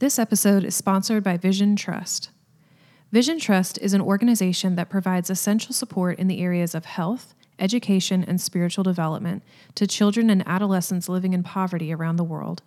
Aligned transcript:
This 0.00 0.18
episode 0.18 0.64
is 0.64 0.74
sponsored 0.74 1.22
by 1.22 1.36
Vision 1.36 1.76
Trust. 1.76 2.30
Vision 3.12 3.38
Trust 3.38 3.78
is 3.78 3.94
an 3.94 4.00
organization 4.00 4.74
that 4.74 4.90
provides 4.90 5.30
essential 5.30 5.72
support 5.72 6.18
in 6.18 6.26
the 6.26 6.40
areas 6.42 6.74
of 6.74 6.84
health, 6.84 7.32
education, 7.60 8.24
and 8.24 8.40
spiritual 8.40 8.82
development 8.82 9.44
to 9.76 9.86
children 9.86 10.30
and 10.30 10.42
adolescents 10.48 11.08
living 11.08 11.32
in 11.32 11.44
poverty 11.44 11.94
around 11.94 12.16
the 12.16 12.24
world. 12.24 12.60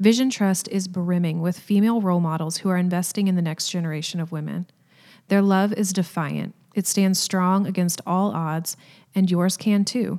Vision 0.00 0.30
Trust 0.30 0.66
is 0.68 0.88
brimming 0.88 1.40
with 1.40 1.60
female 1.60 2.00
role 2.00 2.18
models 2.18 2.58
who 2.58 2.68
are 2.70 2.76
investing 2.76 3.28
in 3.28 3.36
the 3.36 3.42
next 3.42 3.70
generation 3.70 4.18
of 4.18 4.32
women. 4.32 4.66
Their 5.28 5.42
love 5.42 5.72
is 5.74 5.92
defiant, 5.92 6.56
it 6.74 6.88
stands 6.88 7.20
strong 7.20 7.68
against 7.68 8.00
all 8.04 8.32
odds, 8.32 8.76
and 9.14 9.30
yours 9.30 9.56
can 9.56 9.84
too. 9.84 10.18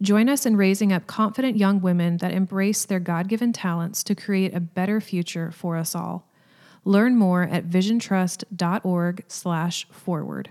Join 0.00 0.28
us 0.28 0.46
in 0.46 0.56
raising 0.56 0.92
up 0.92 1.08
confident 1.08 1.56
young 1.56 1.80
women 1.80 2.18
that 2.18 2.30
embrace 2.30 2.84
their 2.84 3.00
God 3.00 3.26
given 3.26 3.52
talents 3.52 4.04
to 4.04 4.14
create 4.14 4.54
a 4.54 4.60
better 4.60 5.00
future 5.00 5.50
for 5.50 5.76
us 5.76 5.96
all. 5.96 6.30
Learn 6.84 7.16
more 7.16 7.42
at 7.42 7.68
visiontrust.org/slash 7.68 9.88
forward. 9.90 10.50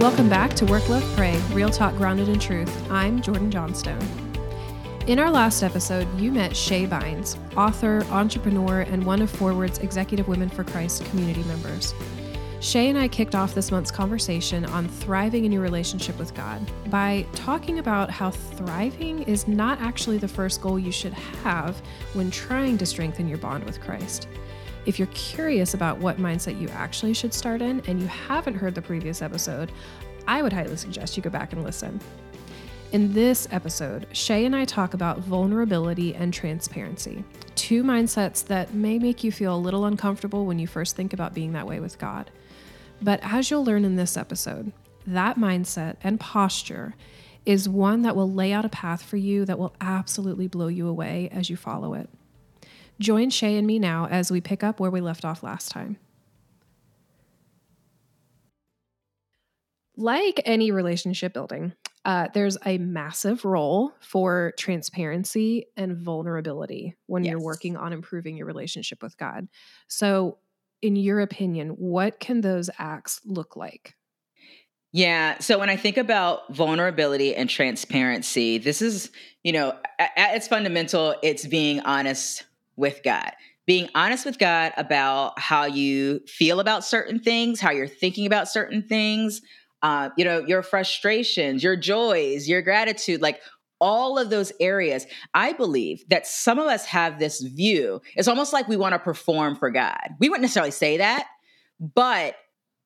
Welcome 0.00 0.28
back 0.28 0.54
to 0.54 0.66
Work, 0.66 0.88
Love, 0.88 1.04
Pray, 1.16 1.40
Real 1.52 1.70
Talk 1.70 1.94
Grounded 1.96 2.28
in 2.28 2.40
Truth. 2.40 2.90
I'm 2.90 3.22
Jordan 3.22 3.50
Johnstone. 3.50 4.23
In 5.06 5.18
our 5.18 5.30
last 5.30 5.62
episode, 5.62 6.08
you 6.18 6.32
met 6.32 6.52
Shae 6.52 6.88
Bynes, 6.88 7.36
author, 7.58 8.02
entrepreneur, 8.08 8.80
and 8.80 9.04
one 9.04 9.20
of 9.20 9.30
Forward's 9.30 9.78
Executive 9.80 10.28
Women 10.28 10.48
for 10.48 10.64
Christ 10.64 11.04
community 11.04 11.42
members. 11.42 11.92
Shae 12.60 12.88
and 12.88 12.96
I 12.96 13.08
kicked 13.08 13.34
off 13.34 13.54
this 13.54 13.70
month's 13.70 13.90
conversation 13.90 14.64
on 14.64 14.88
thriving 14.88 15.44
in 15.44 15.52
your 15.52 15.60
relationship 15.60 16.18
with 16.18 16.32
God 16.32 16.66
by 16.88 17.26
talking 17.34 17.80
about 17.80 18.10
how 18.10 18.30
thriving 18.30 19.24
is 19.24 19.46
not 19.46 19.78
actually 19.78 20.16
the 20.16 20.26
first 20.26 20.62
goal 20.62 20.78
you 20.78 20.90
should 20.90 21.12
have 21.12 21.76
when 22.14 22.30
trying 22.30 22.78
to 22.78 22.86
strengthen 22.86 23.28
your 23.28 23.36
bond 23.36 23.64
with 23.64 23.82
Christ. 23.82 24.26
If 24.86 24.98
you're 24.98 25.08
curious 25.08 25.74
about 25.74 25.98
what 25.98 26.16
mindset 26.16 26.58
you 26.58 26.70
actually 26.70 27.12
should 27.12 27.34
start 27.34 27.60
in 27.60 27.82
and 27.86 28.00
you 28.00 28.06
haven't 28.06 28.54
heard 28.54 28.74
the 28.74 28.80
previous 28.80 29.20
episode, 29.20 29.70
I 30.26 30.40
would 30.40 30.54
highly 30.54 30.76
suggest 30.76 31.18
you 31.18 31.22
go 31.22 31.28
back 31.28 31.52
and 31.52 31.62
listen. 31.62 32.00
In 32.94 33.12
this 33.12 33.48
episode, 33.50 34.06
Shae 34.12 34.46
and 34.46 34.54
I 34.54 34.64
talk 34.64 34.94
about 34.94 35.18
vulnerability 35.18 36.14
and 36.14 36.32
transparency, 36.32 37.24
two 37.56 37.82
mindsets 37.82 38.46
that 38.46 38.72
may 38.72 39.00
make 39.00 39.24
you 39.24 39.32
feel 39.32 39.56
a 39.56 39.58
little 39.58 39.86
uncomfortable 39.86 40.46
when 40.46 40.60
you 40.60 40.68
first 40.68 40.94
think 40.94 41.12
about 41.12 41.34
being 41.34 41.54
that 41.54 41.66
way 41.66 41.80
with 41.80 41.98
God. 41.98 42.30
But 43.02 43.18
as 43.24 43.50
you'll 43.50 43.64
learn 43.64 43.84
in 43.84 43.96
this 43.96 44.16
episode, 44.16 44.70
that 45.08 45.36
mindset 45.36 45.96
and 46.04 46.20
posture 46.20 46.94
is 47.44 47.68
one 47.68 48.02
that 48.02 48.14
will 48.14 48.30
lay 48.30 48.52
out 48.52 48.64
a 48.64 48.68
path 48.68 49.02
for 49.02 49.16
you 49.16 49.44
that 49.44 49.58
will 49.58 49.74
absolutely 49.80 50.46
blow 50.46 50.68
you 50.68 50.86
away 50.86 51.28
as 51.32 51.50
you 51.50 51.56
follow 51.56 51.94
it. 51.94 52.08
Join 53.00 53.30
Shae 53.30 53.58
and 53.58 53.66
me 53.66 53.80
now 53.80 54.06
as 54.06 54.30
we 54.30 54.40
pick 54.40 54.62
up 54.62 54.78
where 54.78 54.92
we 54.92 55.00
left 55.00 55.24
off 55.24 55.42
last 55.42 55.72
time. 55.72 55.96
Like 59.96 60.40
any 60.44 60.70
relationship 60.70 61.32
building, 61.32 61.72
uh, 62.04 62.28
there's 62.34 62.58
a 62.66 62.78
massive 62.78 63.44
role 63.44 63.92
for 64.00 64.52
transparency 64.58 65.66
and 65.76 65.96
vulnerability 65.96 66.96
when 67.06 67.24
yes. 67.24 67.32
you're 67.32 67.40
working 67.40 67.76
on 67.76 67.92
improving 67.92 68.36
your 68.36 68.46
relationship 68.46 69.02
with 69.02 69.16
God. 69.16 69.48
So, 69.88 70.38
in 70.82 70.96
your 70.96 71.20
opinion, 71.20 71.70
what 71.70 72.20
can 72.20 72.42
those 72.42 72.68
acts 72.78 73.20
look 73.24 73.56
like? 73.56 73.94
Yeah. 74.92 75.38
So 75.40 75.58
when 75.58 75.70
I 75.70 75.76
think 75.76 75.96
about 75.96 76.54
vulnerability 76.54 77.34
and 77.34 77.50
transparency, 77.50 78.58
this 78.58 78.80
is, 78.80 79.10
you 79.42 79.52
know, 79.52 79.76
at 79.98 80.36
its 80.36 80.46
fundamental, 80.46 81.16
it's 81.20 81.46
being 81.48 81.80
honest 81.80 82.44
with 82.76 83.02
God. 83.02 83.32
Being 83.66 83.88
honest 83.96 84.24
with 84.24 84.38
God 84.38 84.72
about 84.76 85.36
how 85.36 85.64
you 85.64 86.20
feel 86.28 86.60
about 86.60 86.84
certain 86.84 87.18
things, 87.18 87.60
how 87.60 87.72
you're 87.72 87.88
thinking 87.88 88.24
about 88.26 88.46
certain 88.46 88.82
things, 88.82 89.40
uh, 89.84 90.08
you 90.16 90.24
know, 90.24 90.38
your 90.38 90.62
frustrations, 90.62 91.62
your 91.62 91.76
joys, 91.76 92.48
your 92.48 92.62
gratitude, 92.62 93.20
like 93.20 93.40
all 93.82 94.18
of 94.18 94.30
those 94.30 94.50
areas. 94.58 95.06
I 95.34 95.52
believe 95.52 96.08
that 96.08 96.26
some 96.26 96.58
of 96.58 96.66
us 96.66 96.86
have 96.86 97.18
this 97.18 97.42
view. 97.42 98.00
It's 98.16 98.26
almost 98.26 98.54
like 98.54 98.66
we 98.66 98.78
want 98.78 98.94
to 98.94 98.98
perform 98.98 99.56
for 99.56 99.70
God. 99.70 100.08
We 100.18 100.30
wouldn't 100.30 100.40
necessarily 100.40 100.70
say 100.70 100.96
that, 100.96 101.26
but 101.78 102.34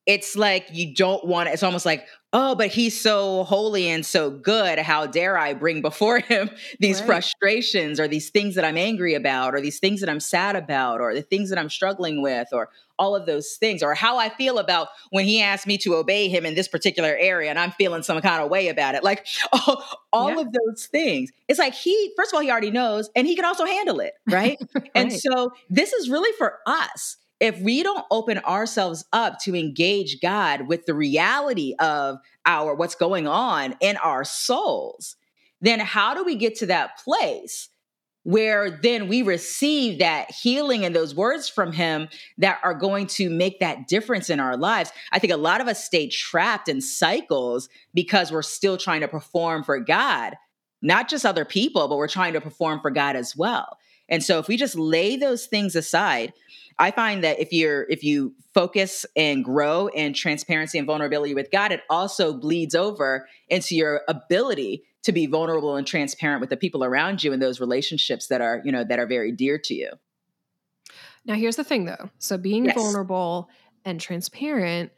it's 0.06 0.34
like 0.34 0.66
you 0.72 0.92
don't 0.92 1.24
want 1.24 1.48
it. 1.48 1.52
It's 1.52 1.62
almost 1.62 1.86
like, 1.86 2.04
oh, 2.32 2.56
but 2.56 2.68
he's 2.68 3.00
so 3.00 3.44
holy 3.44 3.86
and 3.88 4.04
so 4.04 4.30
good. 4.30 4.80
How 4.80 5.06
dare 5.06 5.38
I 5.38 5.54
bring 5.54 5.82
before 5.82 6.18
him 6.28 6.50
these 6.80 6.98
right. 6.98 7.06
frustrations 7.06 8.00
or 8.00 8.08
these 8.08 8.30
things 8.30 8.56
that 8.56 8.64
I'm 8.64 8.76
angry 8.76 9.14
about 9.14 9.54
or 9.54 9.60
these 9.60 9.78
things 9.78 10.00
that 10.00 10.08
I'm 10.08 10.18
sad 10.18 10.56
about 10.56 11.00
or 11.00 11.14
the 11.14 11.22
things 11.22 11.50
that 11.50 11.60
I'm 11.60 11.70
struggling 11.70 12.22
with 12.22 12.48
or 12.52 12.70
all 12.98 13.14
of 13.14 13.26
those 13.26 13.56
things 13.56 13.82
or 13.82 13.94
how 13.94 14.18
I 14.18 14.28
feel 14.28 14.58
about 14.58 14.88
when 15.10 15.24
he 15.24 15.40
asked 15.40 15.66
me 15.66 15.78
to 15.78 15.94
obey 15.94 16.28
him 16.28 16.44
in 16.44 16.54
this 16.54 16.68
particular 16.68 17.16
area 17.16 17.50
and 17.50 17.58
I'm 17.58 17.72
feeling 17.72 18.02
some 18.02 18.20
kind 18.20 18.42
of 18.42 18.50
way 18.50 18.68
about 18.68 18.94
it. 18.94 19.04
Like 19.04 19.26
all, 19.52 19.84
all 20.12 20.30
yeah. 20.30 20.40
of 20.40 20.52
those 20.52 20.86
things. 20.86 21.30
It's 21.48 21.58
like 21.58 21.74
he, 21.74 22.12
first 22.16 22.32
of 22.32 22.36
all, 22.36 22.42
he 22.42 22.50
already 22.50 22.70
knows 22.70 23.10
and 23.14 23.26
he 23.26 23.36
can 23.36 23.44
also 23.44 23.64
handle 23.64 24.00
it. 24.00 24.14
Right. 24.28 24.58
right. 24.74 24.90
And 24.94 25.12
so 25.12 25.52
this 25.70 25.92
is 25.92 26.10
really 26.10 26.32
for 26.36 26.58
us 26.66 27.16
if 27.40 27.60
we 27.60 27.82
don't 27.82 28.04
open 28.10 28.38
ourselves 28.38 29.04
up 29.12 29.38
to 29.40 29.54
engage 29.54 30.20
God 30.20 30.66
with 30.66 30.86
the 30.86 30.94
reality 30.94 31.74
of 31.78 32.18
our 32.46 32.74
what's 32.74 32.96
going 32.96 33.28
on 33.28 33.76
in 33.80 33.96
our 33.98 34.24
souls, 34.24 35.16
then 35.60 35.78
how 35.80 36.14
do 36.14 36.24
we 36.24 36.34
get 36.34 36.56
to 36.56 36.66
that 36.66 36.98
place 36.98 37.68
where 38.24 38.70
then 38.70 39.08
we 39.08 39.22
receive 39.22 39.98
that 40.00 40.30
healing 40.30 40.84
and 40.84 40.94
those 40.94 41.14
words 41.14 41.48
from 41.48 41.72
him 41.72 42.08
that 42.36 42.58
are 42.62 42.74
going 42.74 43.06
to 43.06 43.30
make 43.30 43.60
that 43.60 43.88
difference 43.88 44.28
in 44.30 44.40
our 44.40 44.56
lives? 44.56 44.92
I 45.12 45.18
think 45.18 45.32
a 45.32 45.36
lot 45.36 45.60
of 45.60 45.68
us 45.68 45.84
stay 45.84 46.08
trapped 46.08 46.68
in 46.68 46.80
cycles 46.80 47.68
because 47.94 48.30
we're 48.30 48.42
still 48.42 48.76
trying 48.76 49.00
to 49.00 49.08
perform 49.08 49.64
for 49.64 49.78
God, 49.80 50.34
not 50.82 51.08
just 51.08 51.24
other 51.24 51.44
people, 51.44 51.88
but 51.88 51.96
we're 51.96 52.08
trying 52.08 52.34
to 52.34 52.40
perform 52.40 52.80
for 52.80 52.90
God 52.90 53.16
as 53.16 53.36
well. 53.36 53.78
And 54.08 54.22
so 54.22 54.38
if 54.38 54.48
we 54.48 54.56
just 54.56 54.76
lay 54.76 55.16
those 55.16 55.46
things 55.46 55.76
aside, 55.76 56.32
I 56.78 56.90
find 56.92 57.24
that 57.24 57.40
if 57.40 57.52
you're 57.52 57.86
if 57.88 58.04
you 58.04 58.34
focus 58.54 59.04
and 59.16 59.44
grow 59.44 59.88
in 59.88 60.12
transparency 60.12 60.78
and 60.78 60.86
vulnerability 60.86 61.34
with 61.34 61.50
God, 61.50 61.72
it 61.72 61.82
also 61.90 62.32
bleeds 62.32 62.74
over 62.74 63.28
into 63.48 63.74
your 63.74 64.02
ability 64.08 64.84
to 65.08 65.12
be 65.12 65.24
vulnerable 65.24 65.74
and 65.74 65.86
transparent 65.86 66.38
with 66.38 66.50
the 66.50 66.56
people 66.56 66.84
around 66.84 67.24
you 67.24 67.32
in 67.32 67.40
those 67.40 67.60
relationships 67.60 68.26
that 68.26 68.42
are, 68.42 68.60
you 68.62 68.70
know, 68.70 68.84
that 68.84 68.98
are 68.98 69.06
very 69.06 69.32
dear 69.32 69.58
to 69.58 69.72
you. 69.72 69.88
Now 71.24 71.32
here's 71.32 71.56
the 71.56 71.64
thing 71.64 71.86
though. 71.86 72.10
So 72.18 72.36
being 72.36 72.66
yes. 72.66 72.74
vulnerable 72.74 73.48
and 73.86 73.98
transparent, 73.98 74.92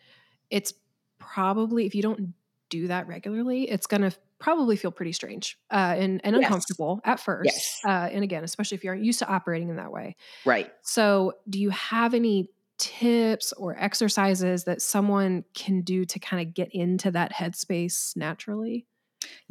it's 0.51 0.75
probably 1.21 1.87
if 1.87 1.95
you 1.95 2.03
don't 2.03 2.35
do 2.71 2.89
that 2.89 3.07
regularly, 3.07 3.71
it's 3.71 3.87
going 3.87 4.03
to 4.03 4.13
probably 4.41 4.75
feel 4.75 4.91
pretty 4.91 5.13
strange 5.13 5.57
uh, 5.71 5.95
and, 5.97 6.21
and 6.25 6.35
yes. 6.35 6.45
uncomfortable 6.45 7.01
at 7.05 7.21
first. 7.21 7.53
Yes. 7.53 7.81
Uh, 7.87 8.09
and 8.11 8.25
again, 8.25 8.43
especially 8.43 8.75
if 8.75 8.83
you 8.83 8.91
aren't 8.91 9.05
used 9.05 9.21
to 9.21 9.29
operating 9.29 9.69
in 9.69 9.77
that 9.77 9.93
way. 9.93 10.17
Right. 10.45 10.73
So, 10.83 11.35
do 11.49 11.61
you 11.61 11.71
have 11.71 12.15
any 12.15 12.49
tips 12.79 13.53
or 13.53 13.77
exercises 13.79 14.65
that 14.65 14.83
someone 14.83 15.45
can 15.55 15.83
do 15.83 16.05
to 16.07 16.19
kind 16.19 16.45
of 16.45 16.53
get 16.53 16.75
into 16.75 17.13
that 17.13 17.33
headspace 17.33 18.17
naturally? 18.17 18.87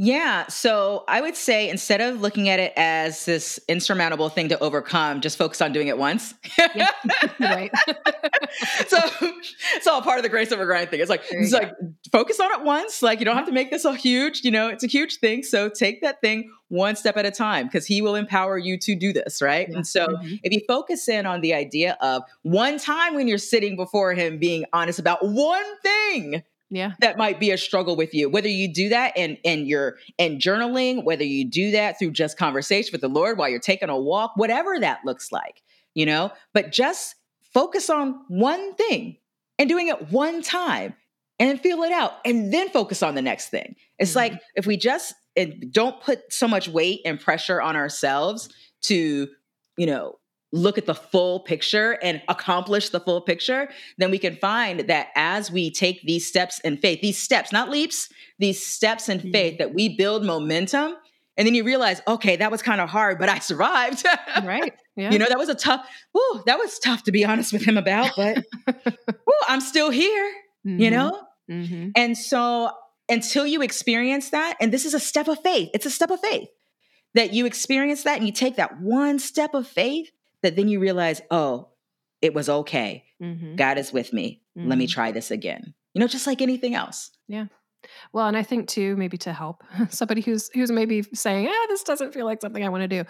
Yeah. 0.02 0.48
So 0.48 1.04
I 1.10 1.20
would 1.20 1.36
say 1.36 1.70
instead 1.70 2.00
of 2.00 2.22
looking 2.22 2.48
at 2.48 2.58
it 2.58 2.72
as 2.78 3.26
this 3.26 3.60
insurmountable 3.68 4.30
thing 4.30 4.48
to 4.48 4.58
overcome, 4.64 5.20
just 5.20 5.38
focus 5.38 5.60
on 5.60 5.74
doing 5.74 5.90
it 5.90 5.98
once. 5.98 6.34
right. 7.42 7.70
so 8.88 8.98
it's 9.76 9.88
all 9.88 10.02
part 10.02 10.18
of 10.18 10.24
the 10.24 10.30
grace 10.30 10.54
over 10.54 10.66
grind 10.66 10.90
thing. 10.90 11.02
It's 11.02 11.10
like 11.10 11.24
it's 11.30 11.52
go. 11.52 11.58
like 11.58 11.74
focus 12.14 12.40
on 12.40 12.50
it 12.54 12.64
once. 12.64 13.02
Like 13.02 13.20
you 13.20 13.26
don't 13.26 13.36
have 13.36 13.48
to 13.48 13.52
make 13.52 13.72
this 13.72 13.84
a 13.84 13.94
huge, 13.94 14.46
you 14.46 14.52
know, 14.52 14.70
it's 14.70 14.86
a 14.86 14.88
huge 14.88 15.18
thing. 15.18 15.44
So 15.44 15.68
take 15.68 16.02
that 16.02 16.22
thing 16.22 16.50
one 16.70 16.96
step 16.96 17.18
at 17.18 17.26
a 17.26 17.32
time 17.32 17.66
because 17.66 17.86
he 17.86 18.02
will 18.02 18.16
empower 18.16 18.58
you 18.58 18.78
to 18.78 18.96
do 18.96 19.12
this, 19.12 19.42
right? 19.42 19.68
Yeah. 19.70 19.76
And 19.76 19.86
so 19.86 20.08
mm-hmm. 20.08 20.36
if 20.44 20.54
you 20.54 20.62
focus 20.66 21.10
in 21.10 21.26
on 21.26 21.42
the 21.42 21.54
idea 21.54 21.98
of 22.00 22.24
one 22.44 22.80
time 22.80 23.16
when 23.16 23.28
you're 23.28 23.38
sitting 23.38 23.76
before 23.76 24.14
him 24.14 24.38
being 24.38 24.64
honest 24.72 24.98
about 24.98 25.28
one 25.28 25.66
thing, 25.82 26.44
yeah. 26.70 26.94
that 27.00 27.18
might 27.18 27.40
be 27.40 27.52
a 27.52 27.58
struggle 27.58 27.96
with 27.96 28.14
you. 28.14 28.30
Whether 28.30 28.50
you 28.50 28.72
do 28.72 28.90
that 28.90 29.14
and 29.16 29.38
and 29.44 29.68
you're 29.68 29.98
in 30.18 30.38
journaling 30.38 31.04
whether 31.04 31.24
you 31.24 31.46
do 31.46 31.72
that 31.72 32.00
through 32.00 32.12
just 32.12 32.38
conversation 32.38 32.92
with 32.92 33.02
the 33.02 33.10
lord 33.10 33.38
while 33.38 33.50
you're 33.50 33.60
taking 33.60 33.90
a 33.90 34.00
walk 34.00 34.34
whatever 34.36 34.80
that 34.80 35.00
looks 35.06 35.32
like 35.32 35.62
you 36.00 36.06
know? 36.06 36.32
But 36.54 36.72
just 36.72 37.16
focus 37.54 37.90
on 37.90 38.22
one 38.28 38.74
thing 38.76 39.18
and 39.58 39.68
doing 39.68 39.88
it 39.88 40.12
one 40.12 40.42
time 40.42 40.96
and 41.40 41.60
feel 41.60 41.84
it 41.84 41.92
out 41.92 42.14
and 42.26 42.54
then 42.54 42.70
focus 42.70 43.02
on 43.02 43.16
the 43.16 43.22
next 43.22 43.50
thing. 43.50 43.76
It's 43.98 44.12
mm-hmm. 44.12 44.34
like 44.34 44.42
if 44.56 44.66
we 44.66 44.78
just 44.78 45.14
don't 45.72 46.02
put 46.02 46.32
so 46.32 46.48
much 46.48 46.68
weight 46.68 47.02
and 47.06 47.20
pressure 47.20 47.62
on 47.62 47.76
ourselves 47.76 48.50
to 48.82 49.28
you 49.78 49.86
know 49.86 50.19
look 50.52 50.78
at 50.78 50.86
the 50.86 50.96
full 50.96 51.42
picture 51.42 51.98
and 52.02 52.22
accomplish 52.28 52.90
the 52.90 53.00
full 53.00 53.22
picture, 53.22 53.70
then 53.98 54.12
we 54.12 54.18
can 54.18 54.36
find 54.36 54.82
that 54.82 55.08
as 55.16 55.52
we 55.52 55.72
take 55.72 56.02
these 56.04 56.28
steps 56.28 56.60
in 56.60 56.78
faith, 56.78 57.02
these 57.02 57.22
steps, 57.22 57.52
not 57.52 57.70
leaps, 57.70 58.10
these 58.40 58.66
steps 58.66 59.10
in 59.10 59.20
mm-hmm. 59.20 59.32
faith, 59.32 59.58
that 59.60 59.74
we 59.74 59.96
build 59.96 60.26
momentum. 60.26 60.96
And 61.38 61.48
then 61.48 61.56
you 61.56 61.64
realize, 61.64 62.02
okay, 62.08 62.36
that 62.38 62.52
was 62.52 62.62
kind 62.62 62.82
of 62.82 62.90
hard, 62.90 63.20
but 63.20 63.30
I 63.30 63.40
survived. 63.40 64.06
right. 64.44 64.74
Yeah. 64.96 65.12
You 65.12 65.20
know, 65.20 65.28
that 65.30 65.38
was 65.38 65.48
a 65.48 65.56
tough, 65.56 65.88
whoo, 66.14 66.44
that 66.46 66.60
was 66.60 66.78
tough 66.78 67.04
to 67.04 67.14
be 67.14 67.24
honest 67.24 67.54
with 67.54 67.66
him 67.66 67.78
about, 67.78 68.12
but 68.18 68.44
whoo, 68.68 69.34
I'm 69.48 69.62
still 69.62 69.92
here, 69.92 70.34
mm-hmm. 70.68 70.78
you 70.78 70.92
know? 70.92 71.22
Mm-hmm. 71.50 71.92
And 71.96 72.18
so 72.18 72.72
until 73.08 73.48
you 73.48 73.62
experience 73.62 74.32
that, 74.32 74.58
and 74.60 74.74
this 74.74 74.84
is 74.84 74.94
a 74.94 75.00
step 75.00 75.30
of 75.30 75.42
faith, 75.42 75.70
it's 75.74 75.86
a 75.86 75.90
step 75.90 76.12
of 76.12 76.20
faith 76.20 76.50
that 77.14 77.34
you 77.34 77.46
experience 77.46 78.04
that 78.04 78.18
and 78.18 78.26
you 78.26 78.34
take 78.34 78.58
that 78.58 78.82
one 78.82 79.20
step 79.20 79.54
of 79.54 79.68
faith 79.68 80.12
that 80.44 80.56
then 80.56 80.68
you 80.68 80.80
realize, 80.80 81.22
oh, 81.32 81.70
it 82.22 82.34
was 82.34 82.50
okay. 82.50 83.06
Mm-hmm. 83.22 83.56
God 83.56 83.78
is 83.78 83.94
with 83.94 84.14
me. 84.14 84.42
Mm-hmm. 84.58 84.70
Let 84.70 84.78
me 84.78 84.86
mm-hmm. 84.86 84.94
try 84.94 85.12
this 85.12 85.32
again. 85.32 85.74
You 85.94 86.02
know, 86.02 86.08
just 86.08 86.28
like 86.28 86.42
anything 86.42 86.76
else. 86.76 87.12
Yeah. 87.28 87.46
Well, 88.14 88.28
and 88.28 88.36
I 88.36 88.44
think 88.44 88.68
too, 88.68 88.96
maybe 88.96 89.18
to 89.20 89.34
help 89.34 89.64
somebody 89.90 90.22
who's 90.22 90.50
who's 90.54 90.72
maybe 90.72 91.04
saying, 91.14 91.48
"Ah, 91.50 91.66
this 91.70 91.84
doesn't 91.84 92.14
feel 92.14 92.26
like 92.26 92.42
something 92.42 92.64
I 92.64 92.70
want 92.70 92.84
to 92.84 92.88
do," 92.88 93.04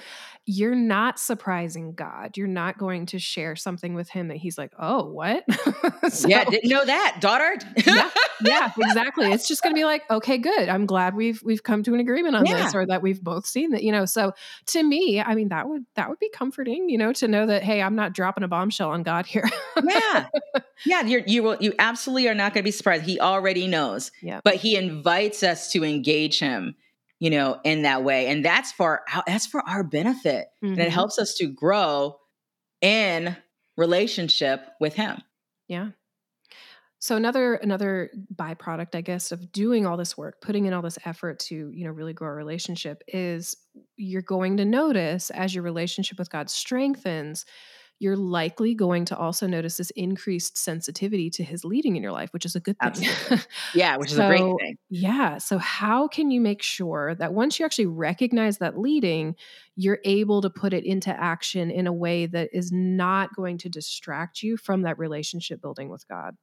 you're 0.46 0.76
not 0.76 1.20
surprising 1.20 1.94
God. 1.94 2.38
You're 2.38 2.48
not 2.48 2.78
going 2.78 3.06
to 3.08 3.20
share 3.20 3.56
something 3.56 3.94
with 3.94 4.10
Him 4.10 4.30
that 4.30 4.38
He's 4.38 4.58
like, 4.58 4.72
"Oh, 4.80 5.06
what?" 5.06 5.44
so, 6.10 6.28
yeah, 6.28 6.44
didn't 6.46 6.70
know 6.70 6.86
that, 6.86 7.18
daughter. 7.20 7.56
yeah, 7.86 8.10
yeah, 8.42 8.72
exactly. 8.78 9.32
It's 9.32 9.48
just 9.48 9.62
going 9.62 9.74
to 9.76 9.80
be 9.80 9.86
like, 9.86 10.10
"Okay, 10.10 10.38
good. 10.38 10.70
I'm 10.70 10.86
glad 10.86 11.16
we've 11.16 11.42
we've 11.44 11.64
come 11.64 11.84
to 11.84 11.94
an 11.94 12.00
agreement 12.00 12.36
on 12.36 12.46
yeah. 12.46 12.64
this, 12.64 12.76
or 12.76 12.86
that 12.86 13.02
we've 13.02 13.22
both 13.22 13.46
seen 13.46 13.72
that." 13.72 13.84
You 13.84 13.92
know, 13.92 14.06
so 14.06 14.34
to 14.68 14.84
me, 14.84 15.22
I 15.22 15.36
mean, 15.36 15.50
that 15.50 15.68
would 15.68 15.86
that 15.96 16.10
would 16.10 16.20
be 16.20 16.30
comforting. 16.30 16.90
You 16.90 16.98
know, 16.98 17.14
to 17.14 17.28
know 17.28 17.46
that 17.46 17.64
hey, 17.64 17.82
I'm 17.82 17.96
not 17.96 18.14
dropping 18.14 18.44
a 18.44 18.48
bombshell 18.48 18.90
on 18.90 19.04
God 19.04 19.26
here. 19.26 19.50
yeah, 19.84 20.28
yeah. 20.86 21.02
You're, 21.02 21.22
you 21.26 21.44
will 21.44 21.58
you 21.60 21.74
absolutely 21.80 22.28
are 22.28 22.36
not 22.36 22.54
going 22.54 22.64
to 22.64 22.68
be 22.68 22.72
surprised. 22.72 23.04
He 23.04 23.20
already 23.20 23.68
knows. 23.68 24.12
Yeah, 24.22 24.42
but 24.44 24.56
he 24.56 24.69
invites 24.76 25.44
us 25.44 25.72
to 25.72 25.84
engage 25.84 26.40
him 26.40 26.76
you 27.20 27.30
know 27.30 27.60
in 27.64 27.84
that 27.84 28.04
way 28.04 28.28
and 28.28 28.44
that's 28.44 28.72
for 28.72 29.02
that's 29.28 29.46
for 29.46 29.62
our 29.68 29.84
benefit 29.84 30.48
mm-hmm. 30.64 30.74
and 30.74 30.80
it 30.80 30.86
mm-hmm. 30.86 30.94
helps 30.94 31.20
us 31.20 31.36
to 31.36 31.48
grow 31.48 32.16
in 32.82 33.36
relationship 33.78 34.66
with 34.80 34.94
him 34.94 35.22
yeah 35.68 35.90
so 37.00 37.16
another 37.16 37.56
another 37.56 38.10
byproduct 38.36 38.96
i 38.96 39.02
guess 39.02 39.32
of 39.32 39.52
doing 39.52 39.86
all 39.86 39.98
this 39.98 40.18
work 40.18 40.42
putting 40.42 40.66
in 40.66 40.74
all 40.74 40.82
this 40.82 40.98
effort 41.06 41.40
to 41.40 41.72
you 41.74 41.86
know 41.86 41.92
really 41.92 42.14
grow 42.14 42.30
a 42.30 42.34
relationship 42.34 43.04
is 43.08 43.56
you're 43.98 44.22
going 44.22 44.58
to 44.58 44.66
notice 44.66 45.30
as 45.32 45.54
your 45.54 45.64
relationship 45.64 46.18
with 46.18 46.30
god 46.30 46.50
strengthens 46.50 47.46
you're 48.00 48.16
likely 48.16 48.74
going 48.74 49.06
to 49.06 49.18
also 49.18 49.46
notice 49.46 49.78
this 49.78 49.92
increased 49.92 50.58
sensitivity 50.58 51.30
to 51.32 51.44
his 51.44 51.66
leading 51.66 51.98
in 51.98 52.04
your 52.04 52.14
life, 52.14 52.32
which 52.32 52.46
is 52.46 52.56
a 52.56 52.60
good 52.60 52.78
thing. 52.80 53.40
yeah, 53.76 53.98
which 53.98 54.12
is 54.12 54.18
a 54.18 54.28
great 54.28 54.40
thing. 54.40 54.78
Yeah. 54.90 55.38
So, 55.38 55.58
how 55.58 56.08
can 56.08 56.32
you 56.32 56.40
make 56.40 56.62
sure 56.62 57.14
that 57.16 57.34
once 57.34 57.60
you 57.60 57.66
actually 57.66 57.88
recognize 57.88 58.60
that 58.60 58.80
leading, 58.80 59.36
you're 59.76 60.00
able 60.06 60.42
to 60.42 60.50
put 60.50 60.74
it 60.74 60.86
into 60.86 61.10
action 61.10 61.70
in 61.70 61.88
a 61.88 61.94
way 61.94 62.26
that 62.26 62.50
is 62.54 62.72
not 62.72 63.36
going 63.36 63.58
to 63.60 63.70
distract 63.70 64.42
you 64.42 64.56
from 64.56 64.84
that 64.84 64.98
relationship 64.98 65.62
building 65.62 65.90
with 65.90 66.08
God? 66.08 66.36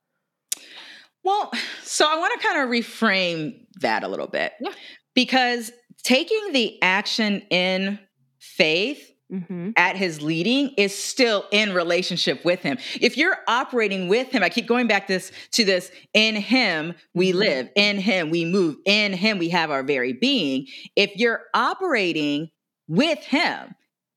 Well, 1.23 1.51
so 1.83 2.07
I 2.09 2.19
want 2.19 2.41
to 2.41 2.47
kind 2.47 2.63
of 2.63 2.69
reframe 2.69 3.67
that 3.81 4.05
a 4.05 4.09
little 4.09 4.29
bit. 4.29 4.53
Yeah. 4.61 4.71
Because 5.15 5.73
taking 6.05 6.53
the 6.53 6.81
action 6.83 7.41
in 7.51 7.99
faith 8.39 9.11
Mm-hmm. 9.33 9.71
at 9.77 9.97
his 9.97 10.23
leading 10.23 10.69
is 10.77 10.97
still 10.97 11.47
in 11.51 11.75
relationship 11.75 12.45
with 12.45 12.61
him. 12.61 12.79
If 13.01 13.17
you're 13.17 13.37
operating 13.49 14.07
with 14.07 14.31
him, 14.31 14.45
I 14.45 14.49
keep 14.49 14.69
going 14.69 14.87
back 14.87 15.09
this 15.09 15.33
to 15.51 15.65
this 15.65 15.91
in 16.15 16.37
him 16.37 16.95
we 17.13 17.31
mm-hmm. 17.31 17.39
live, 17.41 17.69
in 17.75 17.99
him 17.99 18.31
we 18.31 18.45
move, 18.45 18.77
in 18.85 19.13
him 19.13 19.39
we 19.39 19.49
have 19.49 19.73
our 19.73 19.83
very 19.83 20.13
being. 20.13 20.69
If 20.95 21.17
you're 21.17 21.41
operating 21.55 22.51
with 22.87 23.19
him, 23.19 23.75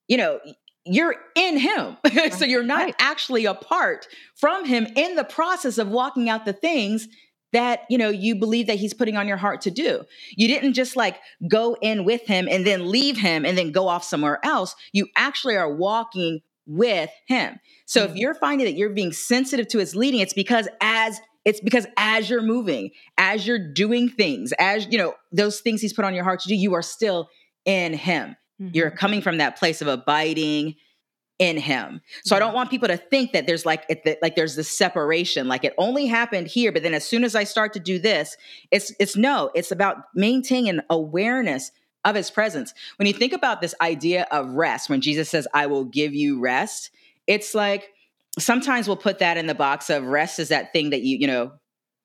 you 0.08 0.18
know, 0.18 0.40
you're 0.86 1.16
in 1.36 1.58
him. 1.58 1.98
so 2.32 2.46
you're 2.46 2.64
not 2.64 2.84
right. 2.84 2.96
actually 3.00 3.46
apart 3.46 4.08
from 4.36 4.66
him 4.66 4.88
in 4.96 5.16
the 5.16 5.24
process 5.24 5.78
of 5.78 5.88
walking 5.88 6.30
out 6.30 6.46
the 6.46 6.54
things 6.54 7.08
that 7.54 7.82
you 7.90 7.98
know 7.98 8.10
you 8.10 8.36
believe 8.36 8.68
that 8.68 8.78
he's 8.78 8.94
putting 8.94 9.18
on 9.18 9.28
your 9.28 9.38
heart 9.38 9.62
to 9.62 9.72
do 9.72 10.04
you 10.36 10.48
didn't 10.48 10.74
just 10.74 10.96
like 10.96 11.18
go 11.48 11.76
in 11.82 12.06
with 12.06 12.26
him 12.26 12.48
and 12.50 12.66
then 12.66 12.90
leave 12.90 13.18
him 13.18 13.46
and 13.46 13.58
then 13.58 13.72
go 13.72 13.88
off 13.88 14.04
somewhere 14.04 14.40
else 14.44 14.76
you 14.92 15.08
actually 15.16 15.56
are 15.56 15.74
walking 15.74 16.42
with 16.66 17.10
him 17.28 17.60
so 17.86 18.02
mm-hmm. 18.02 18.12
if 18.12 18.18
you're 18.18 18.36
finding 18.36 18.66
that 18.66 18.74
you're 18.74 18.90
being 18.90 19.12
sensitive 19.12 19.68
to 19.68 19.80
his 19.80 19.96
leading 19.96 20.20
it's 20.20 20.34
because 20.34 20.68
as 20.82 21.20
it's 21.46 21.62
because 21.62 21.88
as 21.98 22.30
you're 22.30 22.42
moving 22.42 22.92
as 23.18 23.48
you're 23.48 23.74
doing 23.74 24.10
things 24.10 24.54
as 24.60 24.88
you 24.92 24.98
know 24.98 25.14
those 25.32 25.62
things 25.62 25.82
he's 25.82 25.94
put 25.94 26.06
on 26.06 26.14
your 26.14 26.24
heart 26.24 26.40
to 26.40 26.48
do 26.48 26.56
you 26.56 26.74
are 26.74 26.82
still 26.82 27.30
in 27.66 27.94
him 27.94 28.36
mm-hmm. 28.62 28.70
you're 28.74 28.92
coming 28.92 29.22
from 29.22 29.38
that 29.38 29.58
place 29.58 29.82
of 29.82 29.88
abiding 29.88 30.76
in 31.40 31.58
him. 31.58 32.02
So 32.26 32.36
I 32.36 32.40
mm-hmm. 32.40 32.48
don't 32.48 32.56
want 32.56 32.70
people 32.70 32.90
to 32.90 32.98
think 32.98 33.32
that 33.32 33.48
there's 33.48 33.66
like 33.66 33.86
it, 33.90 34.20
like 34.22 34.36
there's 34.36 34.56
this 34.56 34.70
separation 34.70 35.48
like 35.48 35.64
it 35.64 35.74
only 35.78 36.06
happened 36.06 36.48
here 36.48 36.72
but 36.72 36.84
then 36.84 36.94
as 36.94 37.06
soon 37.06 37.24
as 37.24 37.34
I 37.34 37.46
start 37.46 37.74
to 37.74 37.80
do 37.80 37.98
this 37.98 38.38
it's 38.72 38.94
it's 39.00 39.16
no 39.16 39.50
it's 39.56 39.72
about 39.72 40.04
maintaining 40.14 40.82
awareness 40.90 41.72
of 42.06 42.16
his 42.16 42.30
presence. 42.30 42.74
When 42.98 43.08
you 43.08 43.14
think 43.14 43.34
about 43.34 43.62
this 43.62 43.74
idea 43.82 44.28
of 44.32 44.50
rest 44.50 44.90
when 44.90 45.02
Jesus 45.02 45.30
says 45.30 45.48
I 45.54 45.66
will 45.66 45.86
give 45.86 46.14
you 46.14 46.40
rest 46.40 46.92
it's 47.26 47.56
like 47.56 47.94
sometimes 48.38 48.88
we'll 48.88 48.98
put 48.98 49.20
that 49.20 49.38
in 49.38 49.48
the 49.48 49.56
box 49.56 49.90
of 49.90 50.04
rest 50.04 50.40
is 50.40 50.50
that 50.50 50.74
thing 50.74 50.90
that 50.90 51.02
you 51.02 51.18
you 51.18 51.28
know 51.28 51.54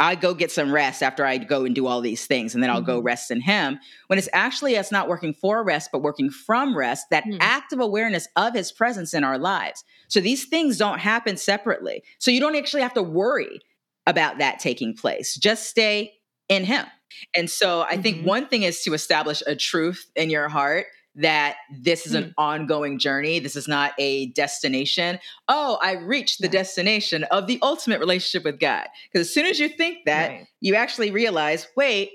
I 0.01 0.17
go 0.17 0.35
get 0.35 0.51
some 0.51 0.73
rest 0.73 1.03
after 1.03 1.25
I 1.25 1.39
go 1.39 1.65
and 1.65 1.75
do 1.75 1.87
all 1.87 2.01
these 2.01 2.27
things, 2.27 2.55
and 2.55 2.63
then 2.63 2.71
I'll 2.71 2.79
mm-hmm. 2.79 2.87
go 2.87 3.01
rest 3.01 3.31
in 3.31 3.41
Him. 3.41 3.79
When 4.09 4.19
it's 4.19 4.29
actually 4.33 4.77
us 4.77 4.91
not 4.91 5.09
working 5.09 5.35
for 5.35 5.63
rest, 5.63 5.91
but 5.93 6.03
working 6.03 6.31
from 6.31 6.77
rest, 6.77 7.07
that 7.11 7.25
mm-hmm. 7.25 7.39
active 7.41 7.79
awareness 7.79 8.27
of 8.35 8.55
His 8.55 8.73
presence 8.73 9.15
in 9.15 9.23
our 9.23 9.39
lives. 9.39 9.85
So 10.09 10.21
these 10.21 10.47
things 10.47 10.79
don't 10.79 10.99
happen 10.99 11.37
separately. 11.37 12.03
So 12.19 12.31
you 12.31 12.41
don't 12.41 12.57
actually 12.57 12.83
have 12.83 12.95
to 12.95 13.03
worry 13.03 13.61
about 14.07 14.39
that 14.39 14.59
taking 14.59 14.95
place. 14.95 15.37
Just 15.37 15.69
stay 15.69 16.15
in 16.49 16.65
Him. 16.65 16.87
And 17.35 17.49
so 17.49 17.83
I 17.83 17.93
mm-hmm. 17.93 18.03
think 18.03 18.27
one 18.27 18.49
thing 18.49 18.65
is 18.65 18.83
to 18.83 18.95
establish 18.95 19.43
a 19.47 19.55
truth 19.55 20.11
in 20.17 20.29
your 20.29 20.49
heart 20.49 20.87
that 21.17 21.57
this 21.71 22.07
is 22.07 22.15
an 22.15 22.25
mm. 22.25 22.33
ongoing 22.39 22.99
journey. 22.99 23.39
This 23.39 23.57
is 23.57 23.69
not 23.69 23.93
a 23.99 24.27
destination. 24.27 25.19
Oh, 25.49 25.79
I 25.83 25.93
reached 25.93 26.41
the 26.41 26.47
yeah. 26.47 26.53
destination 26.53 27.25
of 27.25 27.47
the 27.47 27.59
ultimate 27.63 28.01
relationship 28.01 28.45
with 28.45 28.59
God. 28.59 28.87
Because 29.13 29.29
as 29.29 29.35
soon 29.35 29.47
as 29.47 29.61
you 29.61 29.69
think 29.69 30.07
that, 30.07 30.29
right. 30.29 30.47
you 30.61 30.75
actually 30.75 31.11
realize, 31.11 31.69
wait, 31.77 32.11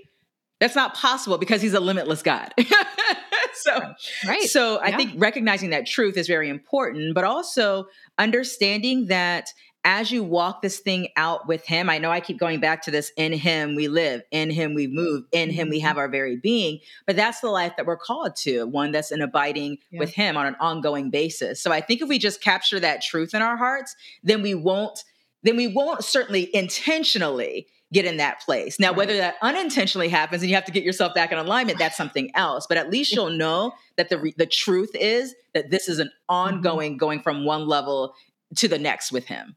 that's 0.59 0.75
not 0.75 0.93
possible 0.93 1.37
because 1.37 1.61
he's 1.61 1.73
a 1.73 1.79
limitless 1.79 2.21
God. 2.21 2.53
so, 3.53 3.79
right. 4.27 4.43
so 4.43 4.77
I 4.77 4.89
yeah. 4.89 4.97
think 4.97 5.13
recognizing 5.15 5.69
that 5.69 5.85
truth 5.85 6.17
is 6.17 6.27
very 6.27 6.49
important, 6.49 7.15
but 7.15 7.23
also 7.23 7.85
understanding 8.17 9.07
that 9.07 9.53
as 9.85 10.11
you 10.11 10.23
walk 10.23 10.61
this 10.61 10.79
thing 10.79 11.07
out 11.15 11.47
with 11.47 11.65
him, 11.65 11.89
I 11.89 11.97
know 11.99 12.11
I 12.11 12.19
keep 12.19 12.37
going 12.37 12.59
back 12.59 12.83
to 12.83 12.91
this 12.91 13.11
in 13.15 13.31
him 13.31 13.75
we 13.75 13.87
live, 13.87 14.21
in 14.31 14.49
him 14.49 14.73
we 14.73 14.87
move, 14.87 15.23
in 15.31 15.49
him 15.49 15.69
we 15.69 15.77
mm-hmm. 15.77 15.87
have 15.87 15.97
our 15.97 16.09
very 16.09 16.35
being. 16.35 16.79
But 17.07 17.15
that's 17.15 17.39
the 17.39 17.49
life 17.49 17.73
that 17.77 17.85
we're 17.85 17.97
called 17.97 18.35
to, 18.37 18.65
one 18.65 18.91
that's 18.91 19.11
an 19.11 19.21
abiding 19.21 19.77
yeah. 19.89 19.99
with 19.99 20.13
him 20.13 20.35
on 20.35 20.45
an 20.45 20.55
ongoing 20.59 21.09
basis. 21.09 21.61
So 21.61 21.71
I 21.71 21.81
think 21.81 22.01
if 22.01 22.09
we 22.09 22.19
just 22.19 22.41
capture 22.41 22.79
that 22.79 23.01
truth 23.01 23.33
in 23.33 23.41
our 23.41 23.55
hearts, 23.55 23.95
then 24.23 24.41
we 24.41 24.53
won't, 24.53 25.03
then 25.43 25.55
we 25.55 25.67
won't 25.67 26.03
certainly 26.03 26.53
intentionally 26.53 27.67
get 27.91 28.05
in 28.05 28.17
that 28.17 28.41
place. 28.41 28.79
Now, 28.79 28.89
right. 28.89 28.97
whether 28.97 29.17
that 29.17 29.35
unintentionally 29.41 30.09
happens 30.09 30.41
and 30.41 30.49
you 30.49 30.55
have 30.55 30.65
to 30.65 30.71
get 30.71 30.83
yourself 30.83 31.13
back 31.15 31.31
in 31.31 31.37
alignment, 31.37 31.79
that's 31.79 31.97
something 31.97 32.29
else. 32.35 32.67
But 32.67 32.77
at 32.77 32.89
least 32.89 33.11
you'll 33.15 33.31
know 33.31 33.73
that 33.97 34.09
the 34.09 34.33
the 34.37 34.45
truth 34.45 34.91
is 34.93 35.35
that 35.53 35.71
this 35.71 35.87
is 35.87 35.99
an 35.99 36.07
mm-hmm. 36.07 36.35
ongoing 36.35 36.97
going 36.97 37.21
from 37.21 37.45
one 37.45 37.67
level 37.67 38.13
to 38.57 38.67
the 38.67 38.79
next 38.79 39.11
with 39.11 39.25
him. 39.25 39.55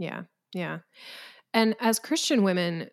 Yeah. 0.00 0.22
Yeah. 0.54 0.78
And 1.52 1.76
as 1.80 1.98
Christian 1.98 2.42
women, 2.42 2.88